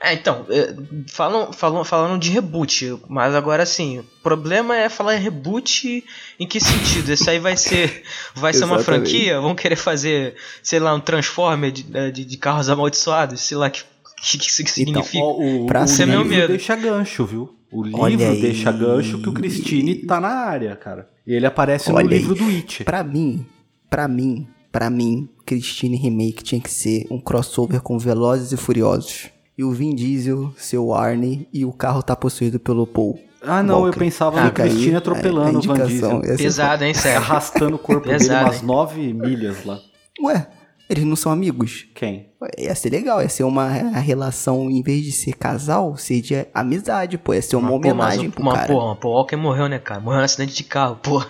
É, 0.00 0.12
então, 0.12 0.44
é, 0.50 0.74
falam, 1.08 1.50
falam, 1.52 1.82
falando 1.84 2.20
de 2.20 2.30
reboot, 2.30 2.98
mas 3.08 3.34
agora 3.34 3.64
sim, 3.64 4.00
o 4.00 4.04
problema 4.22 4.76
é 4.76 4.90
falar 4.90 5.16
em 5.16 5.20
reboot 5.20 6.04
em 6.38 6.46
que 6.46 6.60
sentido? 6.60 7.10
Isso 7.10 7.28
aí 7.30 7.38
vai 7.38 7.56
ser 7.56 8.02
vai 8.34 8.52
ser 8.52 8.64
uma 8.64 8.78
franquia? 8.78 9.40
Vão 9.40 9.54
querer 9.54 9.76
fazer, 9.76 10.34
sei 10.62 10.78
lá, 10.78 10.94
um 10.94 11.00
Transformer 11.00 11.70
de, 11.72 11.86
eh, 11.94 12.10
de, 12.10 12.24
de 12.24 12.36
carros 12.36 12.68
amaldiçoados? 12.68 13.40
Sei 13.40 13.56
lá, 13.56 13.70
que, 13.70 13.82
que, 14.22 14.38
que 14.38 14.50
isso 14.50 14.62
Então, 14.62 15.02
significa? 15.02 15.24
Ó, 15.24 15.38
o, 15.40 15.66
Pra 15.66 15.84
o 15.84 15.88
ser 15.88 16.06
meu 16.06 16.22
medo. 16.24 16.48
deixa 16.48 16.76
gancho, 16.76 17.24
viu? 17.24 17.53
O 17.74 17.98
Olha 18.00 18.10
livro 18.16 18.32
aí. 18.32 18.40
deixa 18.40 18.70
gancho 18.72 19.20
que 19.20 19.28
o 19.28 19.32
Christine 19.32 19.94
tá 19.96 20.20
na 20.20 20.28
área, 20.28 20.74
cara. 20.76 21.08
E 21.26 21.32
ele 21.34 21.46
aparece 21.46 21.90
Olha 21.90 22.04
no 22.04 22.10
aí. 22.12 22.18
livro 22.18 22.34
do 22.34 22.44
It. 22.48 22.84
Pra 22.84 23.02
mim, 23.02 23.44
pra 23.90 24.06
mim, 24.06 24.46
pra 24.70 24.88
mim, 24.90 25.28
Christine 25.44 25.96
Remake 25.96 26.42
tinha 26.44 26.60
que 26.60 26.70
ser 26.70 27.06
um 27.10 27.18
crossover 27.20 27.80
com 27.80 27.98
Velozes 27.98 28.52
e 28.52 28.56
Furiosos. 28.56 29.30
E 29.56 29.62
o 29.64 29.70
Vin 29.70 29.94
Diesel, 29.94 30.52
seu 30.56 30.92
Arnie, 30.92 31.48
e 31.52 31.64
o 31.64 31.72
carro 31.72 32.02
tá 32.02 32.14
possuído 32.16 32.58
pelo 32.58 32.86
Paul. 32.86 33.18
Ah, 33.40 33.62
não, 33.62 33.80
Walker. 33.82 33.88
eu 33.96 33.98
pensava 33.98 34.40
no 34.40 34.46
Fica 34.48 34.62
aí 34.64 34.70
Christine 34.70 34.94
a- 34.94 34.98
atropelando 34.98 35.58
a 35.58 35.60
o 35.60 35.62
Van. 35.62 35.86
Diesel. 35.86 36.22
Ser 36.24 36.36
Pesado, 36.38 36.84
hein, 36.84 36.94
Sérgio? 36.94 37.18
Arrastando 37.30 37.76
o 37.76 37.78
corpo 37.78 38.06
dele 38.06 38.18
Pesado, 38.18 38.44
umas 38.46 38.60
hein? 38.60 38.66
nove 38.66 39.12
milhas 39.12 39.64
lá. 39.64 39.78
Ué, 40.22 40.46
eles 40.88 41.04
não 41.04 41.16
são 41.16 41.30
amigos? 41.32 41.86
Quem? 41.94 42.26
Ia 42.58 42.74
ser 42.74 42.90
legal, 42.90 43.22
ia 43.22 43.28
ser 43.28 43.44
uma 43.44 43.68
relação, 43.68 44.70
em 44.70 44.82
vez 44.82 45.02
de 45.04 45.12
ser 45.12 45.32
casal, 45.34 45.96
ser 45.96 46.20
de 46.20 46.46
amizade, 46.52 47.16
pô. 47.18 47.32
Ia 47.34 47.42
ser 47.42 47.56
uma, 47.56 47.68
pô, 47.68 47.78
mas 47.78 47.92
homenagem 47.92 48.28
o- 48.28 48.32
pro 48.32 48.42
uma, 48.42 48.52
cara. 48.54 48.66
Porra, 48.72 48.92
o 48.92 48.96
Paul 48.96 49.14
Walker 49.14 49.36
morreu, 49.36 49.68
né, 49.68 49.78
cara? 49.78 50.00
Morreu 50.00 50.18
no 50.18 50.24
acidente 50.24 50.54
de 50.54 50.64
carro, 50.64 50.96
porra. 50.96 51.28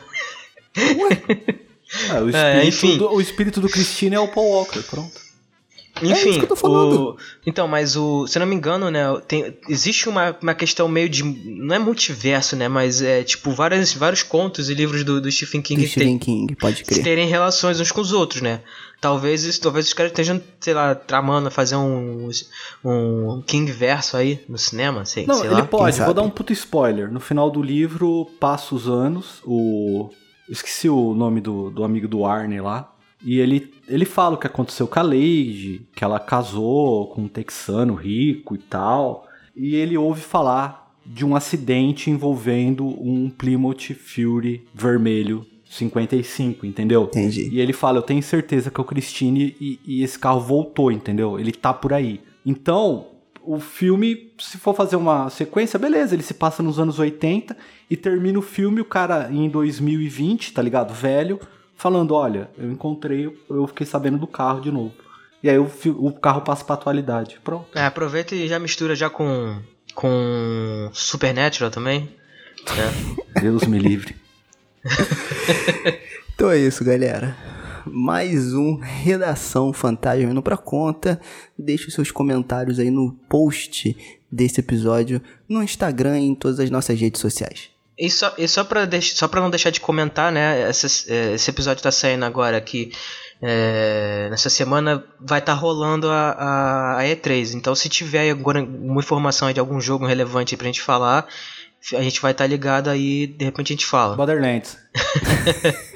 Ah, 2.11 2.21
o, 2.21 2.29
espírito 2.29 2.37
É, 2.37 2.65
enfim. 2.67 2.99
do, 2.99 3.13
o 3.13 3.21
espírito 3.21 3.61
do 3.61 3.69
Christine 3.69 4.17
é 4.17 4.21
o 4.21 4.27
Paul 4.27 4.49
Walker, 4.51 4.83
pronto. 4.83 5.13
Enfim, 6.03 6.31
isso 6.31 6.39
que 6.39 6.45
eu 6.45 6.49
tô 6.49 6.57
falando. 6.57 7.11
o- 7.11 7.17
então, 7.47 7.69
mas 7.69 7.97
o, 7.97 8.27
se 8.27 8.37
eu 8.37 8.41
não 8.41 8.47
me 8.47 8.55
engano, 8.55 8.91
né, 8.91 9.01
tem, 9.29 9.57
existe 9.69 10.09
uma, 10.09 10.37
uma 10.43 10.55
questão 10.55 10.89
meio 10.89 11.09
de, 11.09 11.23
não 11.23 11.75
é 11.75 11.79
multiverso, 11.79 12.57
né, 12.57 12.67
mas 12.67 13.01
é 13.01 13.23
tipo 13.23 13.53
vários, 13.53 13.93
vários 13.95 14.23
contos 14.23 14.69
e 14.69 14.75
livros 14.75 15.05
do, 15.05 15.21
do 15.21 15.31
Stephen 15.31 15.63
King 15.63 15.83
Do 15.83 15.89
Stephen 15.89 16.19
King, 16.19 16.55
pode 16.57 16.83
crer. 16.83 17.03
terem 17.05 17.29
relações 17.29 17.79
uns 17.81 17.93
com 17.93 18.01
os 18.01 18.13
outros, 18.13 18.43
né? 18.43 18.61
Talvez 19.01 19.45
isso, 19.45 19.61
talvez 19.61 19.87
os 19.87 19.93
caras 19.93 20.11
estejam, 20.13 20.41
sei 20.59 20.73
lá, 20.73 20.95
tramando 20.95 21.51
fazer 21.51 21.77
um, 21.77 22.31
um 22.85 23.43
King 23.47 23.71
verso 23.71 24.17
aí 24.17 24.41
no 24.49 24.57
cinema, 24.59 25.05
sei, 25.05 25.27
Não, 25.27 25.35
sei 25.37 25.47
ele 25.47 25.55
lá. 25.61 25.65
pode, 25.67 26.01
vou 26.01 26.15
dar 26.15 26.23
um 26.23 26.31
puto 26.31 26.53
spoiler. 26.55 27.13
No 27.13 27.21
final 27.21 27.51
do 27.51 27.63
livro, 27.63 28.27
passa 28.41 28.75
os 28.75 28.89
anos, 28.89 29.43
o. 29.45 30.11
Esqueci 30.49 30.89
o 30.89 31.15
nome 31.15 31.41
do, 31.41 31.71
do 31.71 31.85
amigo 31.85 32.07
do 32.09 32.25
Arne 32.27 32.61
lá. 32.61 32.91
E 33.25 33.41
ele, 33.41 33.73
ele 33.89 34.05
fala 34.05 34.35
o 34.35 34.39
que 34.39 34.47
aconteceu 34.47 34.87
com 34.87 34.99
a 34.99 35.03
Lady, 35.03 35.89
que 35.95 36.05
ela 36.05 36.21
casou 36.21 37.09
com 37.09 37.23
um 37.23 37.29
texano 37.29 37.95
rico 37.95 38.55
e 38.55 38.59
tal. 38.59 39.27
E 39.57 39.75
ele 39.77 39.97
ouve 39.97 40.21
falar 40.21 40.95
de 41.07 41.25
um 41.25 41.35
acidente 41.35 42.11
envolvendo 42.11 42.87
um 42.87 43.31
Plymouth 43.31 43.95
Fury 43.95 44.67
vermelho 44.75 45.47
55, 45.65 46.67
entendeu? 46.67 47.05
Entendi. 47.05 47.49
E 47.51 47.61
ele 47.61 47.73
fala, 47.73 47.99
eu 47.99 48.03
tenho 48.03 48.23
certeza 48.23 48.71
que 48.71 48.81
é 48.81 48.83
o 48.83 48.87
Christine 48.87 49.57
e, 49.61 49.81
e 49.87 50.03
esse 50.03 50.19
carro 50.19 50.41
voltou, 50.41 50.93
entendeu? 50.93 51.39
Ele 51.39 51.53
tá 51.53 51.73
por 51.73 51.93
aí. 51.93 52.21
Então, 52.47 53.09
o 53.43 53.59
filme, 53.59 54.33
se 54.39 54.59
for 54.59 54.75
fazer 54.75 54.97
uma 54.97 55.29
sequência, 55.31 55.79
beleza, 55.79 56.15
ele 56.15 56.23
se 56.23 56.35
passa 56.35 56.63
nos 56.63 56.79
anos 56.79 56.99
80 56.99 57.57
e 57.91 57.97
termina 57.97 58.39
o 58.39 58.43
filme, 58.43 58.81
o 58.81 58.85
cara 58.85 59.29
em 59.31 59.49
2020, 59.49 60.53
tá 60.53 60.63
ligado? 60.63 60.95
Velho, 60.95 61.41
falando, 61.77 62.15
olha, 62.15 62.51
eu 62.57 62.71
encontrei, 62.71 63.27
eu 63.49 63.67
fiquei 63.67 63.87
sabendo 63.87 64.19
do 64.19 64.27
carro 64.27 64.61
de 64.61 64.71
novo. 64.71 64.93
E 65.43 65.51
aí 65.51 65.59
o, 65.59 65.71
o 65.99 66.13
carro 66.13 66.41
passa 66.41 66.65
pra 66.65 66.75
atualidade. 66.75 67.39
Pronto. 67.45 67.67
É, 67.77 67.85
aproveita 67.85 68.35
e 68.35 68.49
já 68.49 68.59
mistura 68.59 68.95
já 68.97 69.11
com, 69.11 69.61
com 69.95 70.89
Supernatural 70.93 71.71
também. 71.71 72.09
né? 72.77 73.15
Deus 73.41 73.65
me 73.65 73.79
livre. 73.79 74.17
Então 76.35 76.51
é 76.51 76.59
isso, 76.59 76.85
galera. 76.85 77.37
Mais 77.87 78.55
um 78.55 78.77
Redação 78.77 79.73
Fantasma 79.73 80.33
indo 80.33 80.43
pra 80.43 80.57
conta. 80.57 81.21
Deixe 81.57 81.87
os 81.87 81.95
seus 81.95 82.11
comentários 82.11 82.81
aí 82.81 82.91
no 82.91 83.13
post 83.29 83.97
desse 84.31 84.59
episódio 84.59 85.23
no 85.49 85.63
Instagram 85.63 86.19
e 86.19 86.25
em 86.25 86.35
todas 86.35 86.59
as 86.59 86.71
nossas 86.71 86.99
redes 87.01 87.21
sociais. 87.21 87.71
E 87.99 88.11
só, 88.11 88.33
e 88.37 88.49
só, 88.49 88.65
pra, 88.65 88.85
deix- 88.85 89.13
só 89.17 89.29
pra 89.29 89.41
não 89.41 89.51
deixar 89.51 89.71
de 89.71 89.81
comentar, 89.81 90.33
né? 90.33 90.63
essa- 90.69 90.89
é, 91.13 91.35
esse 91.35 91.49
episódio 91.51 91.83
tá 91.83 91.93
saindo 91.93 92.25
agora 92.25 92.57
aqui. 92.57 92.91
é, 93.43 94.29
nessa 94.31 94.49
semana 94.49 95.05
vai 95.21 95.39
estar 95.39 95.53
rolando 95.55 96.09
a, 96.11 96.31
a, 96.31 96.99
a 97.01 97.03
E3. 97.05 97.55
Então, 97.55 97.75
se 97.75 97.89
tiver 97.89 98.31
agora 98.31 98.63
uma 98.63 99.01
informação 99.01 99.49
aí 99.49 99.55
de 99.55 99.61
algum 99.61 99.81
jogo 99.81 100.07
relevante 100.07 100.55
aí 100.55 100.59
pra 100.59 100.67
gente 100.67 100.81
falar, 100.83 101.27
a 101.93 102.03
gente 102.03 102.21
vai 102.23 102.33
estar 102.33 102.47
ligado 102.47 102.89
aí 102.89 103.27
de 103.27 103.45
repente 103.45 103.73
a 103.73 103.77
gente 103.77 103.87
fala. 103.87 104.17
Borderlands. 104.17 104.77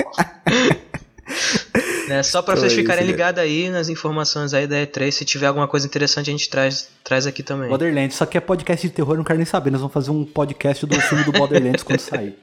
né? 2.08 2.22
Só 2.22 2.42
pra 2.42 2.54
Então 2.54 2.62
vocês 2.62 2.72
é 2.72 2.76
ficarem 2.76 3.04
ligados 3.06 3.40
aí 3.40 3.68
nas 3.70 3.88
informações 3.88 4.54
aí 4.54 4.66
da 4.66 4.76
E3. 4.76 5.10
Se 5.10 5.24
tiver 5.24 5.46
alguma 5.46 5.68
coisa 5.68 5.86
interessante, 5.86 6.30
a 6.30 6.32
gente 6.32 6.48
traz, 6.48 6.88
traz 7.04 7.26
aqui 7.26 7.42
também. 7.42 7.68
Borderlands, 7.68 8.14
isso 8.14 8.24
aqui 8.24 8.38
é 8.38 8.40
podcast 8.40 8.86
de 8.86 8.92
terror, 8.92 9.14
eu 9.14 9.18
não 9.18 9.24
quero 9.24 9.38
nem 9.38 9.46
saber. 9.46 9.70
Nós 9.70 9.80
vamos 9.80 9.92
fazer 9.94 10.10
um 10.10 10.24
podcast 10.24 10.86
do 10.86 11.00
filme 11.00 11.24
do 11.24 11.32
Borderlands 11.32 11.82
quando 11.82 12.00
sair. 12.00 12.34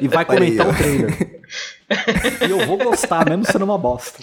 E 0.00 0.08
vai 0.08 0.24
aí, 0.28 0.36
comentar 0.36 0.68
o 0.68 0.74
trailer. 0.74 1.40
e 2.46 2.50
eu 2.50 2.66
vou 2.66 2.76
gostar, 2.78 3.28
mesmo 3.28 3.44
sendo 3.44 3.64
uma 3.64 3.78
bosta. 3.78 4.18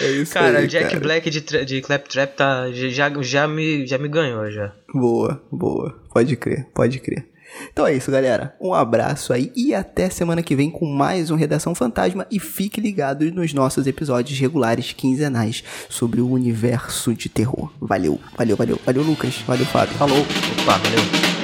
É 0.00 0.10
isso 0.10 0.34
Cara, 0.34 0.58
aí, 0.58 0.64
o 0.64 0.68
Jack 0.68 0.88
cara. 0.88 1.00
Black 1.00 1.30
de, 1.30 1.40
de 1.64 1.80
Claptrap 1.80 2.34
tá, 2.34 2.70
já, 2.72 3.10
já, 3.22 3.46
me, 3.46 3.86
já 3.86 3.96
me 3.96 4.08
ganhou 4.08 4.50
já. 4.50 4.72
Boa, 4.92 5.40
boa. 5.50 5.94
Pode 6.12 6.36
crer, 6.36 6.66
pode 6.74 6.98
crer. 6.98 7.24
Então 7.72 7.86
é 7.86 7.94
isso, 7.94 8.10
galera. 8.10 8.54
Um 8.60 8.74
abraço 8.74 9.32
aí 9.32 9.52
e 9.54 9.74
até 9.74 10.10
semana 10.10 10.42
que 10.42 10.56
vem 10.56 10.70
com 10.70 10.86
mais 10.86 11.30
um 11.30 11.36
Redação 11.36 11.74
Fantasma. 11.74 12.26
E 12.30 12.38
fique 12.38 12.80
ligado 12.80 13.24
nos 13.32 13.52
nossos 13.52 13.86
episódios 13.86 14.38
regulares 14.38 14.92
quinzenais 14.92 15.62
sobre 15.88 16.20
o 16.20 16.30
universo 16.30 17.14
de 17.14 17.28
terror. 17.28 17.72
Valeu, 17.80 18.20
valeu, 18.36 18.56
valeu. 18.56 18.80
Valeu, 18.84 19.02
Lucas. 19.02 19.38
Valeu, 19.46 19.66
Fábio. 19.66 19.94
Falou. 19.94 20.20
Opa, 20.62 20.78
valeu. 20.78 21.34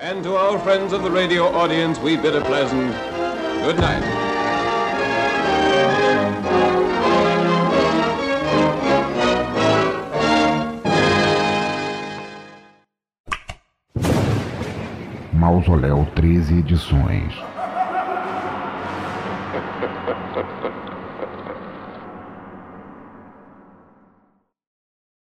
And 0.00 0.22
to 0.22 0.36
our 0.36 0.58
friends 0.60 0.92
of 0.92 1.02
the 1.02 1.10
radio 1.10 1.44
audience, 1.44 2.00
we 2.00 2.16
bid 2.16 2.34
a 2.34 2.40
pleasant 2.40 2.94
good 3.62 3.78
night. 3.78 4.27
Mausoléu 15.48 16.06
13 16.14 16.58
edições. 16.58 17.32